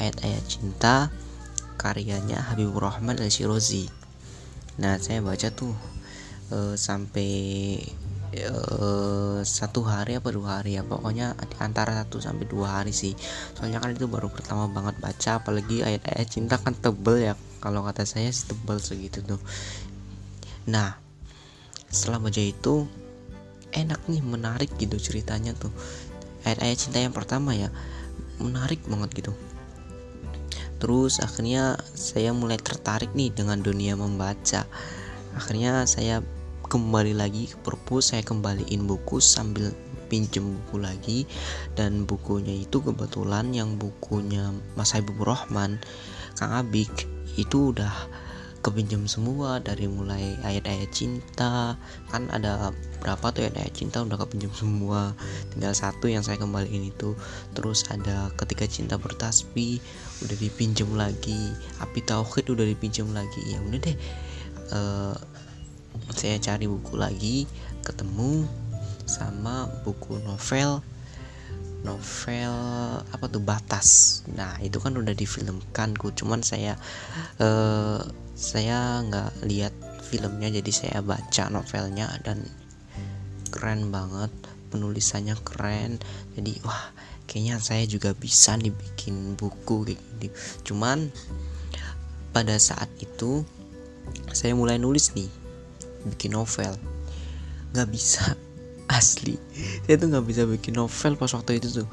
ayat-ayat 0.00 0.44
cinta 0.48 1.12
karyanya 1.76 2.40
Habibur 2.40 2.88
Rahman 2.88 3.20
al 3.20 3.28
Shirozi 3.28 3.90
nah 4.80 4.96
saya 4.96 5.20
baca 5.20 5.52
tuh 5.52 5.76
uh, 6.48 6.74
sampai 6.80 7.76
uh, 8.48 9.44
satu 9.44 9.84
hari 9.84 10.16
apa 10.16 10.32
dua 10.32 10.60
hari 10.60 10.80
ya. 10.80 10.82
Pokoknya 10.84 11.36
antara 11.60 11.92
satu 11.92 12.24
sampai 12.24 12.48
dua 12.48 12.80
hari 12.80 12.96
sih. 12.96 13.12
Soalnya 13.52 13.84
kan 13.84 13.92
itu 13.92 14.08
baru 14.08 14.32
pertama 14.32 14.68
banget 14.72 14.96
baca 14.96 15.44
apalagi 15.44 15.84
ayat-ayat 15.84 16.28
cinta 16.28 16.56
kan 16.56 16.72
tebel 16.72 17.20
ya. 17.20 17.34
Kalau 17.60 17.84
kata 17.84 18.08
saya 18.08 18.32
tebel 18.32 18.80
segitu 18.80 19.20
tuh. 19.20 19.40
Nah 20.64 20.96
setelah 21.92 22.24
baca 22.24 22.40
itu 22.40 22.88
enak 23.72 24.00
nih 24.08 24.22
menarik 24.24 24.70
gitu 24.76 24.96
ceritanya 25.00 25.56
tuh. 25.56 25.72
Ayat-ayat 26.44 26.78
cinta 26.78 26.98
yang 27.00 27.14
pertama 27.14 27.56
ya 27.56 27.72
menarik 28.38 28.82
banget 28.86 29.24
gitu. 29.24 29.32
Terus 30.82 31.22
akhirnya 31.22 31.78
saya 31.94 32.34
mulai 32.34 32.58
tertarik 32.58 33.14
nih 33.14 33.30
dengan 33.30 33.62
dunia 33.62 33.94
membaca. 33.94 34.66
Akhirnya 35.38 35.86
saya 35.86 36.20
kembali 36.66 37.14
lagi 37.14 37.52
ke 37.52 37.56
perpus 37.62 38.10
saya 38.10 38.26
kembaliin 38.26 38.88
buku 38.90 39.22
sambil 39.22 39.70
pinjem 40.10 40.58
buku 40.58 40.76
lagi. 40.82 41.18
Dan 41.78 42.02
bukunya 42.02 42.66
itu 42.66 42.82
kebetulan 42.82 43.54
yang 43.54 43.78
bukunya 43.78 44.50
Mas 44.74 44.90
Habibur 44.92 45.30
Rahman 45.30 45.78
Kang 46.34 46.50
Abik 46.50 47.06
itu 47.38 47.70
udah 47.70 47.92
kepinjam 48.62 49.10
semua 49.10 49.58
dari 49.58 49.90
mulai 49.90 50.38
ayat-ayat 50.46 50.90
cinta. 50.94 51.74
Kan 52.08 52.30
ada 52.30 52.70
berapa 53.02 53.34
tuh 53.34 53.44
ayat-ayat 53.50 53.74
cinta 53.74 54.00
udah 54.06 54.14
kepinjam 54.22 54.54
semua. 54.54 55.18
Tinggal 55.50 55.74
satu 55.74 56.06
yang 56.06 56.22
saya 56.22 56.38
kembaliin 56.38 56.88
itu. 56.94 57.18
Terus 57.58 57.84
ada 57.90 58.30
ketika 58.38 58.64
cinta 58.70 58.94
bertasbih 58.96 59.82
udah 60.22 60.36
dipinjam 60.38 60.88
lagi. 60.94 61.52
Api 61.82 62.00
tauhid 62.06 62.54
udah 62.54 62.64
dipinjam 62.64 63.10
lagi. 63.10 63.42
Ya 63.50 63.58
udah 63.60 63.80
deh. 63.82 63.96
Uh, 64.72 65.14
saya 66.14 66.38
cari 66.40 66.70
buku 66.70 66.94
lagi 66.96 67.44
ketemu 67.82 68.46
sama 69.04 69.66
buku 69.82 70.22
novel. 70.22 70.80
Novel 71.82 72.54
apa 73.10 73.26
tuh? 73.26 73.42
Batas. 73.42 74.22
Nah 74.30 74.54
itu 74.62 74.78
kan 74.78 74.94
udah 74.94 75.10
difilmkan 75.18 75.98
ku. 75.98 76.14
Cuman 76.14 76.46
saya 76.46 76.78
uh, 77.42 77.98
saya 78.42 78.98
nggak 79.06 79.46
lihat 79.46 79.70
filmnya 80.02 80.50
jadi 80.50 80.72
saya 80.74 80.98
baca 80.98 81.46
novelnya 81.46 82.10
dan 82.26 82.42
keren 83.54 83.94
banget 83.94 84.34
penulisannya 84.74 85.38
keren. 85.46 86.02
Jadi 86.34 86.58
wah 86.66 86.90
kayaknya 87.30 87.62
saya 87.62 87.86
juga 87.86 88.10
bisa 88.18 88.58
nih 88.58 88.74
bikin 88.74 89.38
buku 89.38 89.94
kayak 89.94 90.02
gini. 90.18 90.28
Cuman 90.66 91.06
pada 92.34 92.58
saat 92.58 92.90
itu 92.98 93.46
saya 94.34 94.58
mulai 94.58 94.82
nulis 94.82 95.14
nih 95.14 95.30
bikin 96.10 96.34
novel. 96.34 96.74
Nggak 97.70 97.88
bisa 97.94 98.34
asli. 98.98 99.38
Saya 99.86 100.02
tuh 100.02 100.10
nggak 100.10 100.26
bisa 100.26 100.42
bikin 100.50 100.74
novel 100.74 101.14
pas 101.14 101.30
waktu 101.30 101.62
itu 101.62 101.86
tuh. 101.86 101.88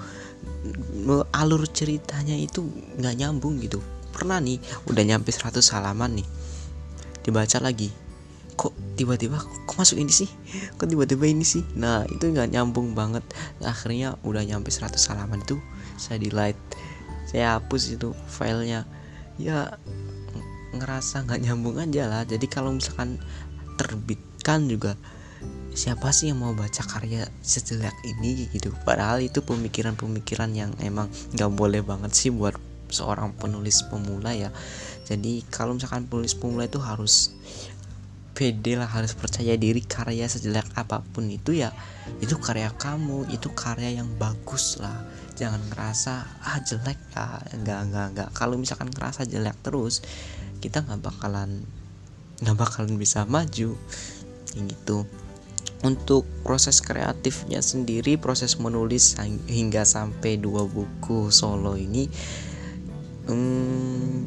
Alur 1.29 1.61
ceritanya 1.69 2.33
itu 2.33 2.65
nggak 2.97 3.15
nyambung 3.21 3.61
gitu 3.61 3.77
pernah 4.11 4.41
nih 4.41 4.59
udah 4.89 5.03
nyampe 5.05 5.29
100 5.31 5.61
halaman 5.77 6.21
nih. 6.21 6.27
Dibaca 7.23 7.57
lagi. 7.61 7.89
Kok 8.59 8.99
tiba-tiba 8.99 9.39
kok 9.39 9.75
masuk 9.79 10.01
ini 10.03 10.11
sih? 10.11 10.27
Kok 10.75 10.87
tiba-tiba 10.91 11.23
ini 11.29 11.47
sih? 11.47 11.63
Nah 11.79 12.03
itu 12.11 12.27
nggak 12.27 12.51
nyambung 12.51 12.91
banget. 12.91 13.23
Akhirnya 13.63 14.19
udah 14.27 14.43
nyampe 14.43 14.67
100 14.67 14.99
halaman 15.13 15.39
itu 15.39 15.55
saya 15.95 16.19
delete. 16.19 16.59
Saya 17.29 17.55
hapus 17.55 17.95
itu 17.95 18.11
filenya. 18.27 18.83
Ya 19.39 19.79
ngerasa 20.75 21.23
nggak 21.23 21.39
nyambung 21.47 21.79
aja 21.79 22.11
lah. 22.11 22.23
Jadi 22.27 22.45
kalau 22.51 22.75
misalkan 22.75 23.15
terbitkan 23.79 24.67
juga 24.67 24.99
siapa 25.71 26.11
sih 26.11 26.27
yang 26.27 26.43
mau 26.43 26.51
baca 26.51 26.83
karya 26.83 27.23
sejelek 27.39 27.95
ini 28.03 28.51
gitu? 28.51 28.75
Padahal 28.83 29.23
itu 29.23 29.39
pemikiran-pemikiran 29.39 30.51
yang 30.51 30.71
emang 30.83 31.07
nggak 31.31 31.51
boleh 31.55 31.79
banget 31.79 32.11
sih 32.11 32.29
buat 32.35 32.59
seorang 32.89 33.33
penulis 33.37 33.85
pemula 33.87 34.33
ya. 34.35 34.49
Jadi 35.09 35.41
kalau 35.49 35.73
misalkan 35.73 36.05
penulis 36.05 36.37
pemula 36.37 36.69
itu 36.69 36.77
harus 36.77 37.33
pede 38.39 38.79
lah 38.79 38.87
harus 38.87 39.11
percaya 39.19 39.59
diri 39.59 39.83
karya 39.83 40.23
sejelek 40.23 40.71
apa 40.79 41.03
pun 41.11 41.27
itu 41.27 41.59
ya 41.59 41.75
itu 42.23 42.39
karya 42.39 42.71
kamu 42.71 43.27
itu 43.35 43.51
karya 43.51 43.99
yang 43.99 44.07
bagus 44.15 44.79
lah. 44.79 44.95
Jangan 45.35 45.59
ngerasa 45.71 46.13
ah 46.47 46.59
jelek 46.63 46.99
ya 47.15 47.43
enggak 47.51 47.79
enggak 47.89 48.05
enggak. 48.15 48.29
Kalau 48.31 48.55
misalkan 48.55 48.87
ngerasa 48.95 49.27
jelek 49.27 49.59
terus 49.59 49.99
kita 50.63 50.83
nggak 50.87 51.03
bakalan 51.03 51.67
nggak 52.39 52.55
bakalan 52.55 52.95
bisa 52.95 53.27
maju. 53.27 53.75
Gitu. 54.55 54.97
Untuk 55.79 56.27
proses 56.43 56.83
kreatifnya 56.83 57.63
sendiri 57.63 58.19
proses 58.19 58.59
menulis 58.59 59.15
hingga 59.47 59.87
sampai 59.87 60.35
dua 60.39 60.63
buku 60.67 61.31
solo 61.31 61.75
ini 61.75 62.07
hmm, 63.29 64.25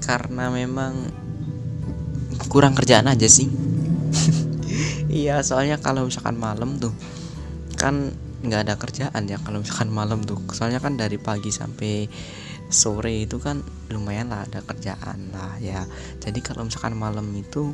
karena 0.00 0.48
memang 0.54 0.94
kurang 2.46 2.78
kerjaan 2.78 3.10
aja 3.10 3.26
sih. 3.26 3.50
Iya 5.06 5.40
soalnya 5.40 5.80
kalau 5.80 6.04
misalkan 6.04 6.36
malam 6.36 6.76
tuh 6.76 6.92
kan 7.80 8.12
nggak 8.44 8.68
ada 8.68 8.74
kerjaan 8.76 9.24
ya 9.24 9.40
kalau 9.40 9.64
misalkan 9.64 9.88
malam 9.88 10.20
tuh. 10.22 10.36
Soalnya 10.52 10.76
kan 10.76 11.00
dari 11.00 11.16
pagi 11.16 11.48
sampai 11.48 12.04
sore 12.68 13.24
itu 13.24 13.40
kan 13.40 13.62
lumayan 13.88 14.28
lah 14.28 14.44
ada 14.44 14.60
kerjaan 14.60 15.32
lah 15.32 15.56
ya. 15.62 15.88
Jadi 16.20 16.44
kalau 16.44 16.68
misalkan 16.68 16.98
malam 16.98 17.24
itu 17.32 17.72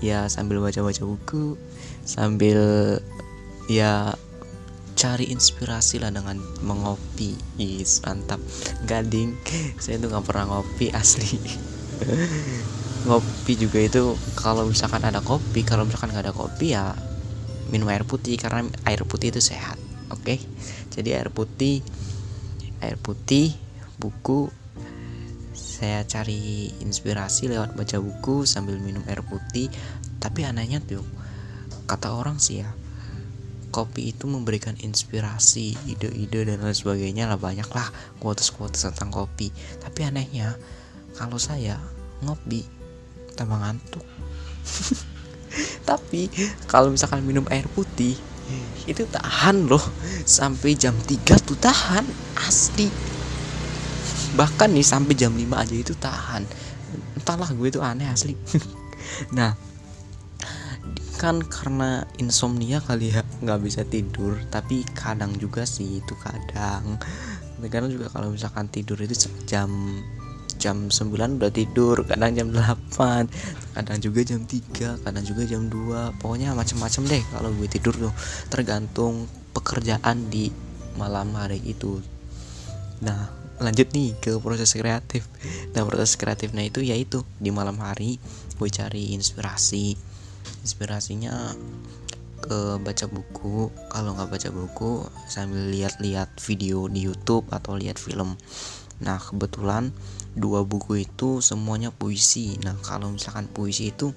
ya 0.00 0.26
sambil 0.32 0.64
baca-baca 0.64 1.04
buku 1.04 1.60
sambil 2.08 2.58
ya 3.68 4.16
cari 5.00 5.32
inspirasi 5.32 5.96
lah 5.96 6.12
dengan 6.12 6.36
mengopi. 6.60 7.32
Is 7.56 8.04
mantap. 8.04 8.36
Gading 8.84 9.32
saya 9.82 9.96
tuh 9.96 10.12
nggak 10.12 10.28
pernah 10.28 10.44
ngopi 10.52 10.92
asli. 11.00 11.40
Ngopi 13.08 13.56
juga 13.56 13.80
itu 13.80 14.12
kalau 14.36 14.68
misalkan 14.68 15.00
ada 15.00 15.24
kopi 15.24 15.64
kalau 15.64 15.88
misalkan 15.88 16.12
nggak 16.12 16.28
ada 16.28 16.36
kopi 16.36 16.76
ya 16.76 16.92
minum 17.72 17.88
air 17.88 18.04
putih 18.04 18.36
karena 18.36 18.68
air 18.84 19.08
putih 19.08 19.32
itu 19.32 19.40
sehat 19.40 19.80
oke? 20.12 20.20
Okay? 20.20 20.42
jadi 20.90 21.22
air 21.22 21.30
putih 21.30 21.80
air 22.82 22.98
putih 22.98 23.54
buku 23.96 24.50
saya 25.54 26.04
cari 26.04 26.68
inspirasi 26.84 27.48
lewat 27.48 27.72
baca 27.72 27.96
buku 27.96 28.44
sambil 28.44 28.76
minum 28.76 29.00
air 29.08 29.24
putih. 29.24 29.72
Tapi 30.20 30.44
anehnya 30.44 30.84
tuh 30.84 31.00
kata 31.88 32.12
orang 32.12 32.36
sih 32.36 32.60
ya 32.60 32.68
kopi 33.70 34.12
itu 34.12 34.26
memberikan 34.26 34.74
inspirasi 34.76 35.78
ide-ide 35.86 36.44
dan 36.44 36.60
lain 36.60 36.74
sebagainya 36.74 37.30
lah 37.30 37.38
banyak 37.38 37.66
lah 37.70 37.88
quotes-quotes 38.18 38.84
tentang 38.90 39.14
kopi. 39.14 39.48
Tapi 39.80 40.04
anehnya 40.04 40.58
kalau 41.14 41.38
saya 41.38 41.78
ngopi 42.26 42.66
tambah 43.38 43.56
ngantuk. 43.56 44.04
Tapi 45.88 46.30
kalau 46.70 46.92
misalkan 46.92 47.24
minum 47.24 47.46
air 47.50 47.66
putih 47.72 48.14
itu 48.86 49.06
tahan 49.06 49.70
loh. 49.70 49.82
Sampai 50.26 50.74
jam 50.74 50.94
3 50.94 51.46
tuh 51.46 51.58
tahan 51.58 52.04
asli. 52.42 52.90
Bahkan 54.34 54.70
nih 54.74 54.86
sampai 54.86 55.14
jam 55.14 55.34
5 55.34 55.46
aja 55.54 55.74
itu 55.74 55.94
tahan. 55.94 56.42
Entahlah 57.18 57.50
gue 57.54 57.66
itu 57.70 57.80
aneh 57.80 58.10
asli. 58.10 58.34
Nah 59.34 59.69
kan 61.20 61.44
karena 61.44 62.08
insomnia 62.16 62.80
kali 62.80 63.12
ya 63.12 63.20
nggak 63.44 63.60
bisa 63.60 63.84
tidur 63.84 64.40
tapi 64.48 64.88
kadang 64.96 65.36
juga 65.36 65.68
sih 65.68 66.00
itu 66.00 66.16
kadang. 66.16 66.96
Kadang 67.60 67.92
juga 67.92 68.08
kalau 68.08 68.32
misalkan 68.32 68.72
tidur 68.72 68.96
itu 68.96 69.28
jam 69.44 69.68
jam 70.56 70.88
9 70.88 71.40
udah 71.40 71.52
tidur 71.52 72.04
kadang 72.08 72.32
jam 72.36 72.48
8 72.52 73.28
kadang 73.76 73.98
juga 74.00 74.20
jam 74.24 74.44
3 74.44 75.04
kadang 75.04 75.24
juga 75.24 75.48
jam 75.48 75.68
2 75.68 76.20
pokoknya 76.20 76.52
macam-macam 76.52 77.02
deh 77.08 77.22
kalau 77.32 77.48
gue 77.56 77.68
tidur 77.68 77.96
tuh 77.96 78.12
tergantung 78.52 79.24
pekerjaan 79.56 80.28
di 80.28 80.48
malam 81.00 81.32
hari 81.36 81.60
itu. 81.64 82.00
Nah 83.04 83.28
lanjut 83.60 83.92
nih 83.92 84.16
ke 84.20 84.36
proses 84.40 84.72
kreatif. 84.72 85.28
Nah 85.76 85.84
proses 85.84 86.16
kreatifnya 86.16 86.64
itu 86.64 86.80
yaitu 86.80 87.24
di 87.36 87.52
malam 87.52 87.76
hari 87.80 88.16
gue 88.56 88.68
cari 88.68 89.16
inspirasi 89.16 90.09
inspirasinya 90.62 91.54
ke 92.40 92.80
baca 92.80 93.06
buku. 93.06 93.68
Kalau 93.92 94.16
nggak 94.16 94.30
baca 94.32 94.48
buku 94.50 95.04
sambil 95.28 95.68
lihat-lihat 95.70 96.40
video 96.40 96.88
di 96.88 97.04
YouTube 97.04 97.46
atau 97.52 97.76
lihat 97.76 98.00
film. 98.00 98.34
Nah 99.00 99.20
kebetulan 99.20 99.92
dua 100.32 100.64
buku 100.64 101.04
itu 101.04 101.44
semuanya 101.44 101.92
puisi. 101.92 102.56
Nah 102.64 102.76
kalau 102.80 103.12
misalkan 103.12 103.46
puisi 103.48 103.92
itu 103.92 104.12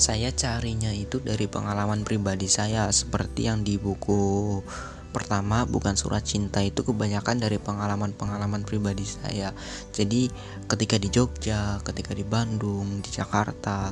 saya 0.00 0.32
carinya 0.32 0.94
itu 0.94 1.20
dari 1.20 1.44
pengalaman 1.50 2.06
pribadi 2.06 2.46
saya. 2.46 2.88
Seperti 2.88 3.50
yang 3.50 3.66
di 3.66 3.76
buku 3.76 4.58
pertama 5.10 5.66
bukan 5.66 5.98
surat 5.98 6.22
cinta 6.22 6.62
itu 6.62 6.86
kebanyakan 6.86 7.42
dari 7.42 7.58
pengalaman-pengalaman 7.58 8.62
pribadi 8.62 9.02
saya. 9.02 9.50
Jadi 9.90 10.30
ketika 10.70 10.96
di 10.96 11.10
Jogja 11.10 11.82
ketika 11.82 12.14
di 12.14 12.22
Bandung 12.22 13.02
di 13.02 13.10
Jakarta 13.10 13.90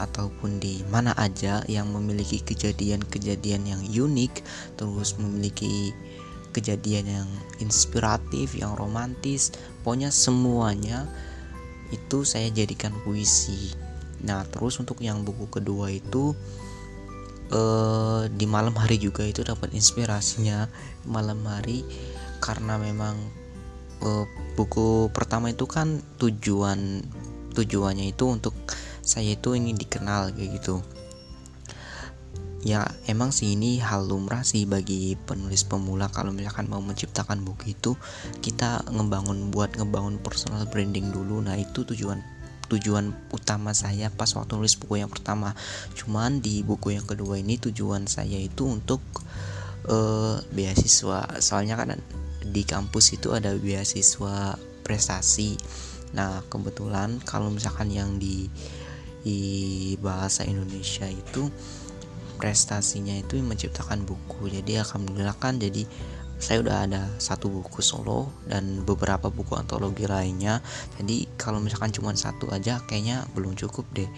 ataupun 0.00 0.56
di 0.56 0.80
mana 0.88 1.12
aja 1.20 1.60
yang 1.68 1.92
memiliki 1.92 2.40
kejadian-kejadian 2.40 3.62
yang 3.68 3.82
unik 3.84 4.40
terus 4.80 5.20
memiliki 5.20 5.92
kejadian 6.50 7.06
yang 7.06 7.28
inspiratif 7.62 8.56
yang 8.58 8.74
romantis 8.74 9.54
pokoknya 9.84 10.10
semuanya 10.10 11.06
itu 11.90 12.22
saya 12.22 12.48
jadikan 12.50 12.94
puisi. 13.02 13.74
Nah 14.22 14.46
terus 14.46 14.78
untuk 14.78 15.02
yang 15.02 15.26
buku 15.26 15.50
kedua 15.50 15.90
itu 15.90 16.32
uh, 17.50 18.30
di 18.30 18.46
malam 18.46 18.74
hari 18.78 18.96
juga 18.96 19.26
itu 19.26 19.42
dapat 19.42 19.74
inspirasinya. 19.74 20.70
Malam 21.06 21.42
hari 21.46 21.82
karena 22.38 22.78
memang 22.78 23.18
uh, 24.06 24.24
buku 24.54 25.10
pertama 25.10 25.50
itu 25.50 25.66
kan 25.66 26.00
tujuan 26.22 27.02
tujuannya 27.50 28.14
itu 28.14 28.24
untuk 28.30 28.54
saya 29.10 29.34
itu 29.34 29.58
ingin 29.58 29.74
dikenal 29.74 30.30
kayak 30.30 30.62
gitu. 30.62 30.78
Ya 32.62 32.86
emang 33.08 33.34
sih 33.34 33.58
ini 33.58 33.82
hal 33.82 34.06
lumrah 34.06 34.46
sih 34.46 34.68
bagi 34.70 35.18
penulis 35.26 35.66
pemula. 35.66 36.12
Kalau 36.14 36.30
misalkan 36.30 36.70
mau 36.70 36.78
menciptakan 36.78 37.42
buku 37.42 37.74
itu 37.74 37.98
kita 38.38 38.86
ngebangun 38.86 39.50
buat 39.50 39.74
ngebangun 39.74 40.22
personal 40.22 40.62
branding 40.70 41.10
dulu. 41.10 41.42
Nah 41.42 41.58
itu 41.58 41.82
tujuan 41.82 42.22
tujuan 42.70 43.10
utama 43.34 43.74
saya 43.74 44.14
pas 44.14 44.30
waktu 44.36 44.54
nulis 44.54 44.78
buku 44.78 45.02
yang 45.02 45.10
pertama. 45.10 45.56
Cuman 45.98 46.38
di 46.38 46.62
buku 46.62 46.94
yang 46.94 47.08
kedua 47.08 47.40
ini 47.42 47.58
tujuan 47.58 48.06
saya 48.06 48.38
itu 48.38 48.68
untuk 48.68 49.02
uh, 49.88 50.38
beasiswa. 50.52 51.40
Soalnya 51.42 51.80
kan 51.80 51.98
di 52.44 52.62
kampus 52.62 53.16
itu 53.16 53.32
ada 53.32 53.56
beasiswa 53.56 54.54
prestasi. 54.84 55.56
Nah 56.12 56.44
kebetulan 56.52 57.24
kalau 57.24 57.48
misalkan 57.48 57.88
yang 57.88 58.20
di 58.20 58.52
di 59.20 59.94
bahasa 60.00 60.44
Indonesia 60.44 61.06
itu 61.08 61.48
prestasinya 62.40 63.12
itu 63.20 63.36
menciptakan 63.40 64.08
buku. 64.08 64.48
Jadi 64.48 64.80
alhamdulillah 64.80 65.36
kan 65.36 65.60
jadi 65.60 65.84
saya 66.40 66.64
udah 66.64 66.88
ada 66.88 67.02
satu 67.20 67.52
buku 67.52 67.84
solo 67.84 68.32
dan 68.48 68.80
beberapa 68.88 69.28
buku 69.28 69.60
antologi 69.60 70.08
lainnya. 70.08 70.64
Jadi 70.96 71.28
kalau 71.36 71.60
misalkan 71.60 71.92
cuma 71.92 72.16
satu 72.16 72.48
aja 72.48 72.80
kayaknya 72.88 73.28
belum 73.36 73.52
cukup 73.60 73.84
deh. 73.92 74.08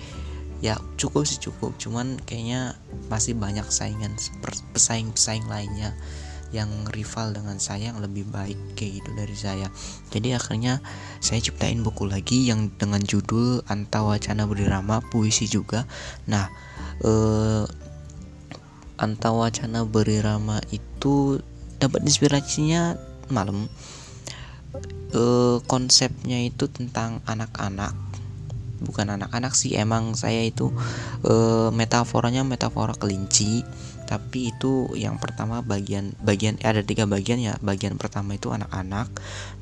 Ya 0.62 0.78
cukup 0.94 1.26
sih 1.26 1.42
cukup 1.42 1.74
cuman 1.82 2.22
kayaknya 2.22 2.78
masih 3.10 3.34
banyak 3.34 3.66
saingan 3.66 4.14
pesaing-pesaing 4.70 5.50
lainnya 5.50 5.90
yang 6.52 6.68
rival 6.92 7.32
dengan 7.32 7.56
saya 7.56 7.90
yang 7.90 7.98
lebih 7.98 8.28
baik 8.28 8.76
kayak 8.76 9.02
gitu 9.02 9.10
dari 9.16 9.36
saya. 9.36 9.66
Jadi 10.12 10.36
akhirnya 10.36 10.84
saya 11.18 11.40
ciptain 11.40 11.80
buku 11.80 12.04
lagi 12.04 12.46
yang 12.48 12.68
dengan 12.76 13.00
judul 13.00 13.64
Antawacana 13.66 14.44
Berirama 14.44 15.00
puisi 15.00 15.48
juga. 15.48 15.88
Nah 16.28 16.46
eh, 17.00 17.64
Antawacana 19.02 19.82
Berirama 19.82 20.62
itu 20.70 21.42
dapat 21.82 22.06
inspirasinya 22.06 22.94
malam. 23.26 23.66
E, 25.10 25.22
konsepnya 25.66 26.38
itu 26.46 26.70
tentang 26.70 27.18
anak-anak. 27.26 27.98
Bukan 28.78 29.10
anak-anak 29.10 29.58
sih 29.58 29.74
emang 29.74 30.14
saya 30.14 30.46
itu 30.46 30.70
e, 31.26 31.34
metaforanya 31.74 32.46
metafora 32.46 32.94
kelinci 32.94 33.66
tapi 34.12 34.52
itu 34.52 34.92
yang 34.92 35.16
pertama 35.16 35.64
bagian 35.64 36.12
bagian 36.20 36.60
eh, 36.60 36.68
ada 36.68 36.84
tiga 36.84 37.08
bagian 37.08 37.40
ya. 37.40 37.56
Bagian 37.64 37.96
pertama 37.96 38.36
itu 38.36 38.52
anak-anak 38.52 39.08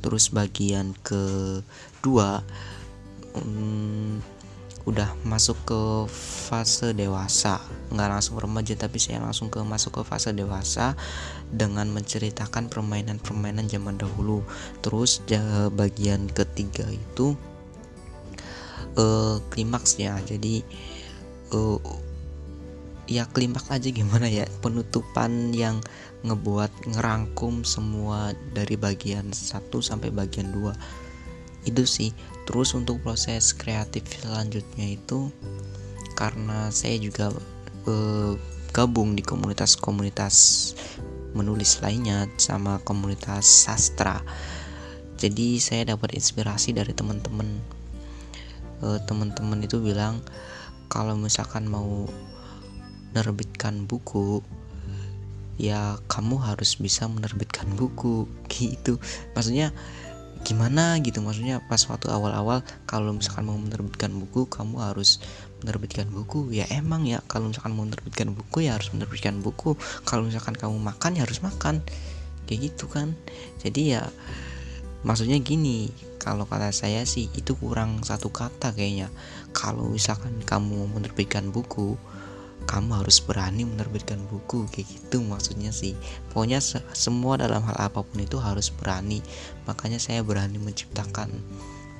terus 0.03 0.35
bagian 0.35 0.91
kedua 1.07 2.43
hmm, 3.39 4.19
udah 4.91 5.15
masuk 5.23 5.55
ke 5.63 5.83
fase 6.51 6.91
dewasa. 6.99 7.63
Nggak 7.95 8.11
langsung 8.11 8.43
remaja 8.43 8.75
tapi 8.75 8.99
saya 8.99 9.23
langsung 9.23 9.55
ke 9.55 9.63
masuk 9.63 10.03
ke 10.03 10.03
fase 10.03 10.35
dewasa 10.35 10.99
dengan 11.55 11.87
menceritakan 11.95 12.67
permainan-permainan 12.67 13.71
zaman 13.71 14.03
dahulu. 14.03 14.43
Terus 14.83 15.23
bagian 15.79 16.27
ketiga 16.27 16.91
itu 16.91 17.39
uh, 18.99 19.39
klimaksnya 19.55 20.19
jadi 20.27 20.67
uh, 21.55 21.79
ya 23.11 23.27
klimaks 23.27 23.75
aja 23.75 23.91
gimana 23.91 24.31
ya 24.31 24.47
penutupan 24.63 25.51
yang 25.51 25.83
ngebuat 26.23 26.95
ngerangkum 26.95 27.67
semua 27.67 28.31
dari 28.55 28.79
bagian 28.79 29.35
satu 29.35 29.83
sampai 29.83 30.15
bagian 30.15 30.55
dua. 30.55 30.79
Itu 31.67 31.91
sih. 31.91 32.15
Terus 32.47 32.73
untuk 32.79 33.03
proses 33.03 33.51
kreatif 33.51 34.07
selanjutnya 34.07 34.95
itu 34.95 35.35
karena 36.15 36.71
saya 36.71 37.03
juga 37.03 37.35
eh, 37.91 38.33
gabung 38.71 39.19
di 39.19 39.27
komunitas-komunitas 39.27 40.37
menulis 41.35 41.83
lainnya 41.83 42.31
sama 42.39 42.79
komunitas 42.87 43.43
sastra. 43.43 44.23
Jadi 45.19 45.59
saya 45.59 45.99
dapat 45.99 46.15
inspirasi 46.15 46.79
dari 46.79 46.95
teman-teman. 46.95 47.59
Eh, 48.87 48.99
teman-teman 49.11 49.59
itu 49.67 49.83
bilang 49.83 50.23
kalau 50.87 51.19
misalkan 51.19 51.67
mau 51.67 52.07
menerbitkan 53.11 53.87
buku 53.91 54.43
ya 55.61 56.01
kamu 56.09 56.41
harus 56.41 56.81
bisa 56.81 57.05
menerbitkan 57.05 57.69
buku. 57.77 58.25
Gitu. 58.49 58.97
Maksudnya 59.37 59.77
gimana 60.41 60.97
gitu? 61.05 61.21
Maksudnya 61.21 61.61
pas 61.69 61.85
waktu 61.85 62.09
awal-awal 62.09 62.65
kalau 62.89 63.13
misalkan 63.13 63.45
mau 63.45 63.61
menerbitkan 63.61 64.09
buku 64.17 64.49
kamu 64.49 64.81
harus 64.81 65.21
menerbitkan 65.61 66.09
buku. 66.09 66.49
Ya 66.49 66.65
emang 66.73 67.05
ya 67.05 67.21
kalau 67.29 67.53
misalkan 67.53 67.77
mau 67.77 67.85
menerbitkan 67.85 68.33
buku 68.33 68.65
ya 68.65 68.81
harus 68.81 68.89
menerbitkan 68.97 69.45
buku. 69.45 69.77
Kalau 70.09 70.25
misalkan 70.25 70.57
kamu 70.57 70.81
makan 70.81 71.21
ya 71.21 71.29
harus 71.29 71.45
makan. 71.45 71.85
Kayak 72.49 72.73
gitu 72.73 72.89
kan. 72.89 73.13
Jadi 73.61 73.95
ya 73.95 74.09
maksudnya 75.05 75.41
gini 75.41 75.93
kalau 76.21 76.45
kata 76.45 76.73
saya 76.73 77.05
sih 77.09 77.33
itu 77.37 77.53
kurang 77.61 78.01
satu 78.01 78.33
kata 78.33 78.73
kayaknya. 78.73 79.13
Kalau 79.53 79.93
misalkan 79.93 80.41
kamu 80.49 80.89
menerbitkan 80.89 81.53
buku 81.53 82.01
kamu 82.69 83.03
harus 83.03 83.21
berani 83.25 83.65
menerbitkan 83.67 84.21
buku 84.29 84.69
kayak 84.71 84.87
gitu 84.89 85.25
maksudnya 85.25 85.73
sih. 85.73 85.97
Pokoknya 86.33 86.61
se 86.63 86.81
semua 86.93 87.41
dalam 87.41 87.65
hal 87.65 87.77
apa 87.77 88.05
pun 88.05 88.19
itu 88.21 88.37
harus 88.37 88.71
berani. 88.71 89.25
Makanya 89.65 89.99
saya 89.99 90.21
berani 90.21 90.61
menciptakan 90.61 91.33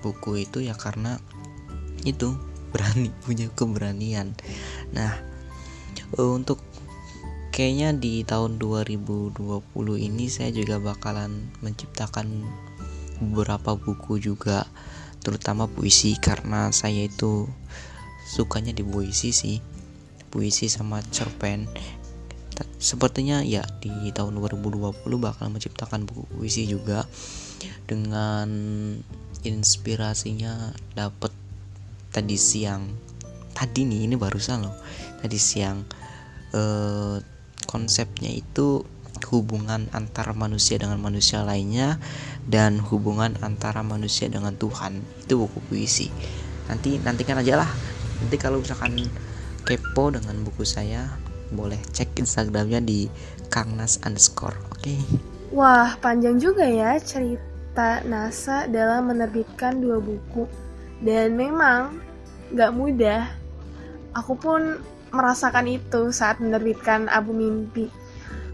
buku 0.01 0.45
itu 0.49 0.65
ya 0.65 0.77
karena 0.77 1.21
itu 2.05 2.37
berani 2.71 3.11
punya 3.25 3.51
keberanian. 3.53 4.37
Nah 4.95 5.13
untuk 6.19 6.59
kayaknya 7.51 7.95
di 7.95 8.23
tahun 8.23 8.59
2020 8.63 9.37
ini 10.01 10.25
saya 10.31 10.51
juga 10.55 10.79
bakalan 10.79 11.51
menciptakan 11.63 12.47
beberapa 13.21 13.77
buku 13.77 14.17
juga 14.17 14.65
terutama 15.21 15.69
puisi 15.69 16.17
karena 16.17 16.73
saya 16.73 17.05
itu 17.05 17.45
sukanya 18.25 18.73
di 18.73 18.81
puisi 18.81 19.35
sih 19.35 19.61
puisi 20.31 20.71
sama 20.71 21.03
cerpen. 21.11 21.67
Sepertinya 22.81 23.45
ya 23.45 23.67
di 23.83 23.91
tahun 24.15 24.41
2020 24.41 25.05
bakal 25.21 25.53
menciptakan 25.53 26.07
buku 26.07 26.25
puisi 26.33 26.65
juga. 26.71 27.05
Dengan 27.85 28.49
inspirasinya 29.43 30.73
dapat 30.95 31.35
tadi 32.15 32.39
siang. 32.39 32.89
Tadi 33.53 33.85
nih 33.85 34.09
ini 34.09 34.15
barusan 34.17 34.65
loh. 34.65 34.77
Tadi 35.21 35.37
siang 35.37 35.85
eh, 36.55 37.19
konsepnya 37.69 38.31
itu 38.33 38.87
hubungan 39.29 39.93
antara 39.93 40.33
manusia 40.33 40.81
dengan 40.81 40.97
manusia 40.97 41.45
lainnya 41.45 42.01
dan 42.49 42.81
hubungan 42.81 43.37
antara 43.45 43.85
manusia 43.85 44.33
dengan 44.33 44.57
Tuhan. 44.57 45.05
Itu 45.27 45.45
buku 45.45 45.59
puisi. 45.69 46.09
Nanti 46.71 46.97
nantikan 47.03 47.37
aja 47.37 47.61
lah. 47.61 47.71
Nanti 48.25 48.37
kalau 48.41 48.63
misalkan 48.65 48.97
kepo 49.71 50.11
dengan 50.11 50.43
buku 50.43 50.67
saya 50.67 51.07
boleh 51.55 51.79
cek 51.95 52.19
instagramnya 52.19 52.83
di 52.83 53.07
kangnas 53.47 54.03
underscore 54.03 54.59
oke? 54.75 54.83
Okay? 54.83 54.99
wah 55.55 55.99
panjang 55.99 56.39
juga 56.39 56.67
ya 56.67 56.99
cerita 56.99 58.03
NASA 58.07 58.67
dalam 58.67 59.15
menerbitkan 59.15 59.79
dua 59.79 60.03
buku. 60.03 60.47
Dan 61.01 61.39
memang 61.39 62.03
gak 62.53 62.75
mudah. 62.75 63.31
Aku 64.13 64.35
pun 64.37 64.83
merasakan 65.15 65.71
itu 65.71 66.11
saat 66.11 66.43
menerbitkan 66.43 67.07
album 67.09 67.41
mimpi. 67.41 67.87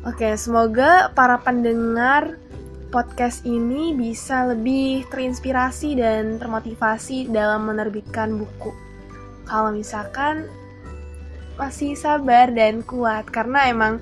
Oke 0.06 0.36
semoga 0.38 1.10
para 1.16 1.40
pendengar 1.42 2.38
podcast 2.94 3.42
ini 3.42 3.92
bisa 3.92 4.46
lebih 4.46 5.04
terinspirasi 5.10 5.98
dan 5.98 6.38
termotivasi 6.38 7.28
dalam 7.28 7.66
menerbitkan 7.66 8.38
buku. 8.38 8.70
Kalau 9.42 9.74
misalkan 9.74 10.46
masih 11.56 11.96
sabar 11.96 12.52
dan 12.52 12.84
kuat 12.84 13.28
karena 13.32 13.72
emang 13.72 14.00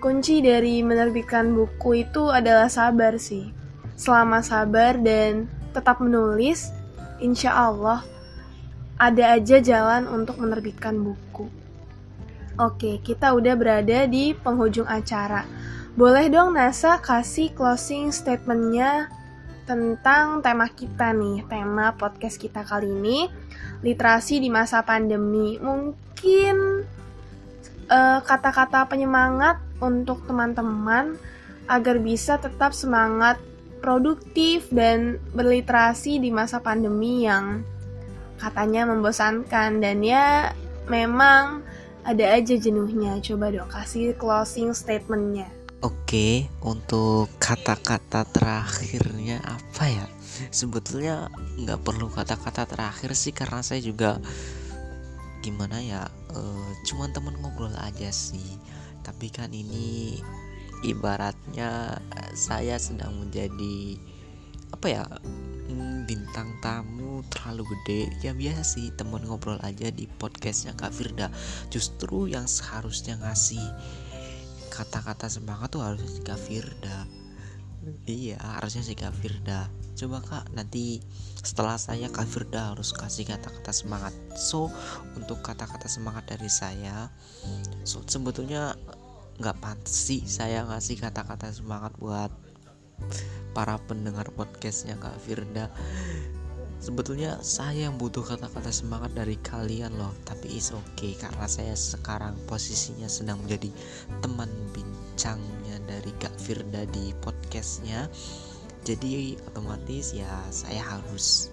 kunci 0.00 0.40
dari 0.40 0.80
menerbitkan 0.80 1.52
buku 1.52 2.08
itu 2.08 2.28
adalah 2.32 2.68
sabar 2.72 3.20
sih. 3.20 3.52
Selama 4.00 4.40
sabar 4.40 4.96
dan 4.96 5.44
tetap 5.76 6.00
menulis, 6.00 6.72
insya 7.20 7.52
Allah 7.52 8.00
ada 9.00 9.36
aja 9.36 9.60
jalan 9.60 10.08
untuk 10.08 10.40
menerbitkan 10.40 10.96
buku. 11.00 11.48
Oke, 12.60 13.00
kita 13.00 13.32
udah 13.32 13.56
berada 13.56 14.04
di 14.04 14.36
penghujung 14.36 14.84
acara. 14.84 15.48
Boleh 15.96 16.28
dong 16.28 16.56
NASA 16.56 17.00
kasih 17.00 17.52
closing 17.56 18.12
statementnya 18.12 19.08
tentang 19.64 20.44
tema 20.44 20.68
kita 20.68 21.16
nih, 21.16 21.44
tema 21.48 21.96
podcast 21.96 22.36
kita 22.36 22.60
kali 22.64 22.92
ini, 22.92 23.18
literasi 23.80 24.40
di 24.40 24.48
masa 24.52 24.84
pandemi. 24.84 25.56
Mungkin 25.60 26.56
uh, 27.88 28.20
kata-kata 28.24 28.86
penyemangat 28.88 29.60
untuk 29.80 30.24
teman-teman 30.28 31.16
agar 31.70 31.96
bisa 32.02 32.36
tetap 32.36 32.76
semangat 32.76 33.40
produktif 33.80 34.68
dan 34.68 35.16
berliterasi 35.32 36.20
di 36.20 36.28
masa 36.28 36.60
pandemi 36.60 37.24
yang 37.24 37.64
katanya 38.36 38.84
membosankan. 38.88 39.80
Dan 39.80 40.04
ya 40.04 40.52
memang 40.88 41.64
ada 42.04 42.36
aja 42.36 42.56
jenuhnya. 42.56 43.16
Coba 43.24 43.48
dong 43.48 43.70
kasih 43.72 44.12
closing 44.16 44.76
statementnya. 44.76 45.48
Oke 45.80 46.44
untuk 46.60 47.32
kata-kata 47.40 48.28
terakhirnya 48.28 49.40
apa 49.40 49.88
ya 49.88 50.04
sebetulnya 50.48 51.28
nggak 51.60 51.84
perlu 51.84 52.08
kata-kata 52.08 52.64
terakhir 52.64 53.12
sih 53.12 53.36
karena 53.36 53.60
saya 53.60 53.84
juga 53.84 54.16
gimana 55.40 55.80
ya 55.80 56.08
uh, 56.32 56.70
cuman 56.88 57.12
temen 57.12 57.36
ngobrol 57.44 57.72
aja 57.84 58.08
sih. 58.08 58.56
Tapi 59.04 59.28
kan 59.28 59.52
ini 59.52 60.20
ibaratnya 60.80 62.00
saya 62.32 62.80
sedang 62.80 63.20
menjadi 63.20 64.00
apa 64.70 64.86
ya 64.86 65.04
hmm, 65.68 66.08
bintang 66.08 66.56
tamu 66.64 67.20
terlalu 67.28 67.76
gede. 67.76 68.00
Ya 68.24 68.32
biasa 68.32 68.64
sih 68.64 68.92
temen 68.96 69.24
ngobrol 69.24 69.60
aja 69.60 69.88
di 69.92 70.08
podcastnya 70.08 70.72
Kak 70.76 70.92
Firda. 70.92 71.28
Justru 71.68 72.28
yang 72.28 72.48
seharusnya 72.48 73.20
ngasih 73.20 73.64
kata-kata 74.70 75.26
semangat 75.28 75.74
tuh 75.74 75.82
harusnya 75.82 76.08
si 76.08 76.20
Kak 76.22 76.40
Firda 76.40 77.19
iya 78.04 78.38
harusnya 78.58 78.84
si 78.84 78.94
Kak 78.96 79.14
Firda. 79.16 79.68
Coba 79.96 80.24
kak 80.24 80.56
nanti 80.56 81.04
setelah 81.40 81.76
saya 81.76 82.08
Kak 82.08 82.24
Firda 82.24 82.72
harus 82.72 82.92
kasih 82.96 83.28
kata-kata 83.28 83.72
semangat. 83.72 84.14
So 84.36 84.72
untuk 85.16 85.44
kata-kata 85.44 85.88
semangat 85.88 86.28
dari 86.32 86.48
saya 86.48 87.08
so 87.84 88.04
sebetulnya 88.04 88.76
nggak 89.40 89.56
pantas 89.60 89.96
sih 89.96 90.20
saya 90.28 90.68
ngasih 90.68 91.00
kata-kata 91.00 91.48
semangat 91.48 91.96
buat 91.96 92.28
para 93.56 93.80
pendengar 93.88 94.28
podcastnya 94.36 95.00
Kak 95.00 95.16
Firda 95.24 95.72
sebetulnya 96.80 97.36
saya 97.44 97.92
yang 97.92 98.00
butuh 98.00 98.24
kata-kata 98.24 98.72
semangat 98.72 99.12
dari 99.12 99.36
kalian 99.44 99.92
loh 100.00 100.16
tapi 100.24 100.48
is 100.56 100.72
okay 100.72 101.12
karena 101.12 101.44
saya 101.44 101.76
sekarang 101.76 102.32
posisinya 102.48 103.04
sedang 103.04 103.36
menjadi 103.44 103.68
teman 104.24 104.48
bincangnya 104.72 105.76
dari 105.84 106.10
Kak 106.16 106.32
Firda 106.40 106.88
di 106.88 107.12
podcastnya. 107.20 108.08
Jadi 108.80 109.36
otomatis 109.52 110.16
ya 110.16 110.32
saya 110.48 110.80
harus 110.80 111.52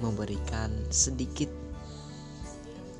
memberikan 0.00 0.72
sedikit 0.88 1.52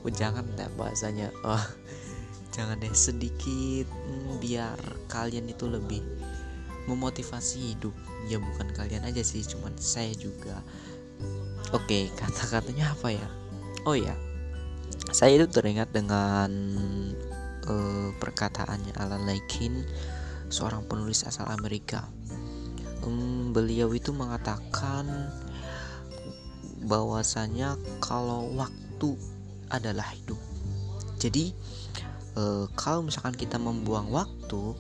oh, 0.04 0.12
jangan 0.12 0.44
deh 0.60 0.68
bahasanya 0.76 1.32
oh, 1.48 1.64
jangan 2.54 2.76
deh 2.84 2.92
sedikit 2.92 3.88
hmm, 3.88 4.44
biar 4.44 4.76
kalian 5.08 5.48
itu 5.48 5.64
lebih 5.64 6.04
memotivasi 6.84 7.72
hidup. 7.72 7.96
Ya 8.28 8.36
bukan 8.36 8.68
kalian 8.76 9.08
aja 9.08 9.24
sih 9.24 9.40
cuman 9.40 9.72
saya 9.80 10.12
juga 10.12 10.60
oke 11.70 12.10
kata-katanya 12.18 12.90
apa 12.90 13.08
ya 13.14 13.28
oh 13.86 13.94
ya 13.94 14.18
saya 15.14 15.38
itu 15.38 15.46
teringat 15.46 15.94
dengan 15.94 16.50
uh, 17.70 18.10
perkataannya 18.18 18.98
Alan 18.98 19.22
Lakin 19.22 19.86
seorang 20.50 20.82
penulis 20.90 21.22
asal 21.22 21.46
Amerika 21.46 22.10
um, 23.06 23.54
beliau 23.54 23.90
itu 23.94 24.10
mengatakan 24.10 25.06
bahwasanya 26.82 27.78
kalau 28.02 28.50
waktu 28.58 29.14
adalah 29.70 30.06
hidup. 30.14 30.38
Jadi 31.18 31.54
uh, 32.34 32.66
kalau 32.74 33.06
misalkan 33.06 33.34
kita 33.38 33.56
membuang 33.56 34.10
waktu 34.10 34.74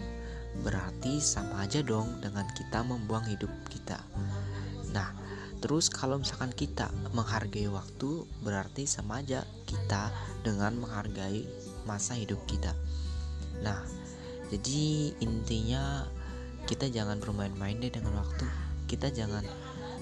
berarti 0.60 1.22
sama 1.22 1.64
aja 1.64 1.80
dong 1.80 2.20
dengan 2.20 2.44
kita 2.52 2.84
membuang 2.84 3.24
hidup 3.24 3.48
kita. 3.72 3.96
Nah, 4.92 5.14
terus 5.62 5.86
kalau 5.86 6.18
misalkan 6.18 6.50
kita 6.50 6.90
menghargai 7.14 7.70
waktu 7.70 8.26
berarti 8.42 8.84
sama 8.84 9.22
aja 9.22 9.46
kita 9.62 10.10
dengan 10.42 10.74
menghargai 10.82 11.46
masa 11.86 12.18
hidup 12.18 12.42
kita. 12.50 12.74
Nah, 13.62 13.78
jadi 14.50 15.14
intinya 15.22 16.04
kita 16.66 16.90
jangan 16.90 17.22
bermain-main 17.22 17.78
deh 17.78 17.94
dengan 17.94 18.18
waktu. 18.18 18.46
Kita 18.90 19.14
jangan 19.14 19.46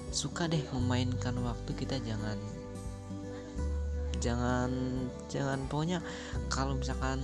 suka 0.09 0.49
deh 0.49 0.65
memainkan 0.73 1.37
waktu. 1.45 1.77
Kita 1.77 2.01
jangan 2.01 2.41
jangan 4.21 4.69
jangan 5.29 5.65
pokoknya 5.65 6.01
kalau 6.49 6.77
misalkan 6.77 7.21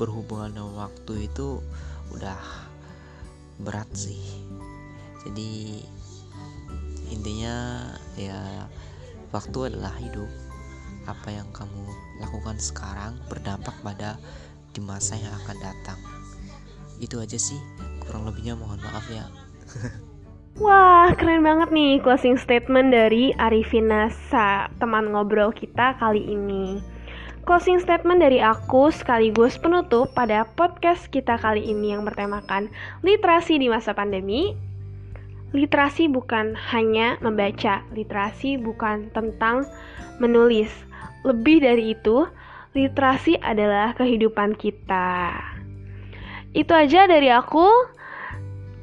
berhubungan 0.00 0.52
dengan 0.52 0.88
waktu 0.88 1.28
itu 1.28 1.64
udah 2.12 2.40
berat 3.60 3.88
sih. 3.96 4.20
Jadi 5.24 5.80
intinya 7.10 7.88
ya 8.14 8.68
waktu 9.34 9.72
adalah 9.72 9.92
hidup 10.00 10.30
apa 11.04 11.28
yang 11.28 11.48
kamu 11.52 11.84
lakukan 12.22 12.56
sekarang 12.56 13.18
berdampak 13.28 13.74
pada 13.84 14.16
di 14.72 14.80
masa 14.80 15.18
yang 15.18 15.32
akan 15.44 15.56
datang 15.60 16.00
itu 17.02 17.20
aja 17.20 17.36
sih 17.36 17.58
kurang 18.04 18.24
lebihnya 18.24 18.56
mohon 18.56 18.80
maaf 18.80 19.04
ya 19.10 19.26
Wah, 20.54 21.10
keren 21.18 21.42
banget 21.42 21.74
nih 21.74 21.98
closing 21.98 22.38
statement 22.38 22.94
dari 22.94 23.34
Arifin 23.42 23.90
Nasa, 23.90 24.70
teman 24.78 25.10
ngobrol 25.10 25.50
kita 25.50 25.98
kali 25.98 26.22
ini. 26.22 26.78
Closing 27.42 27.82
statement 27.82 28.22
dari 28.22 28.38
aku 28.38 28.94
sekaligus 28.94 29.58
penutup 29.58 30.14
pada 30.14 30.46
podcast 30.54 31.10
kita 31.10 31.42
kali 31.42 31.58
ini 31.58 31.98
yang 31.98 32.06
bertemakan 32.06 32.70
literasi 33.02 33.58
di 33.58 33.66
masa 33.66 33.98
pandemi. 33.98 34.54
Literasi 35.54 36.10
bukan 36.10 36.58
hanya 36.74 37.14
membaca, 37.22 37.86
literasi 37.94 38.58
bukan 38.58 39.08
tentang 39.14 39.62
menulis. 40.18 40.70
Lebih 41.22 41.62
dari 41.62 41.94
itu, 41.94 42.26
literasi 42.74 43.38
adalah 43.38 43.94
kehidupan 43.94 44.58
kita. 44.58 45.38
itu 46.54 46.70
aja 46.70 47.10
dari 47.10 47.30
aku. 47.34 47.66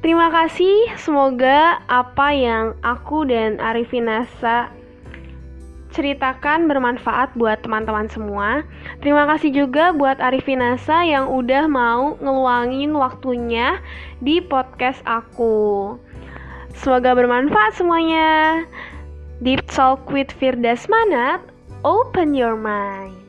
Terima 0.04 0.28
kasih. 0.28 0.92
Semoga 1.00 1.80
apa 1.88 2.34
yang 2.36 2.76
aku 2.84 3.24
dan 3.24 3.56
Arifinasa 3.62 4.68
ceritakan 5.92 6.66
bermanfaat 6.66 7.36
buat 7.36 7.60
teman-teman 7.60 8.08
semua. 8.08 8.64
Terima 9.04 9.28
kasih 9.28 9.52
juga 9.52 9.92
buat 9.92 10.18
Arifinasa 10.18 11.04
yang 11.04 11.28
udah 11.28 11.68
mau 11.68 12.16
ngeluangin 12.18 12.96
waktunya 12.96 13.78
di 14.18 14.40
podcast 14.40 15.04
aku. 15.04 15.94
Semoga 16.74 17.14
bermanfaat 17.14 17.78
semuanya. 17.78 18.62
Deep 19.42 19.62
Talk 19.70 20.10
with 20.10 20.30
Firdas 20.34 20.86
Manat, 20.90 21.42
open 21.82 22.34
your 22.34 22.54
mind. 22.54 23.21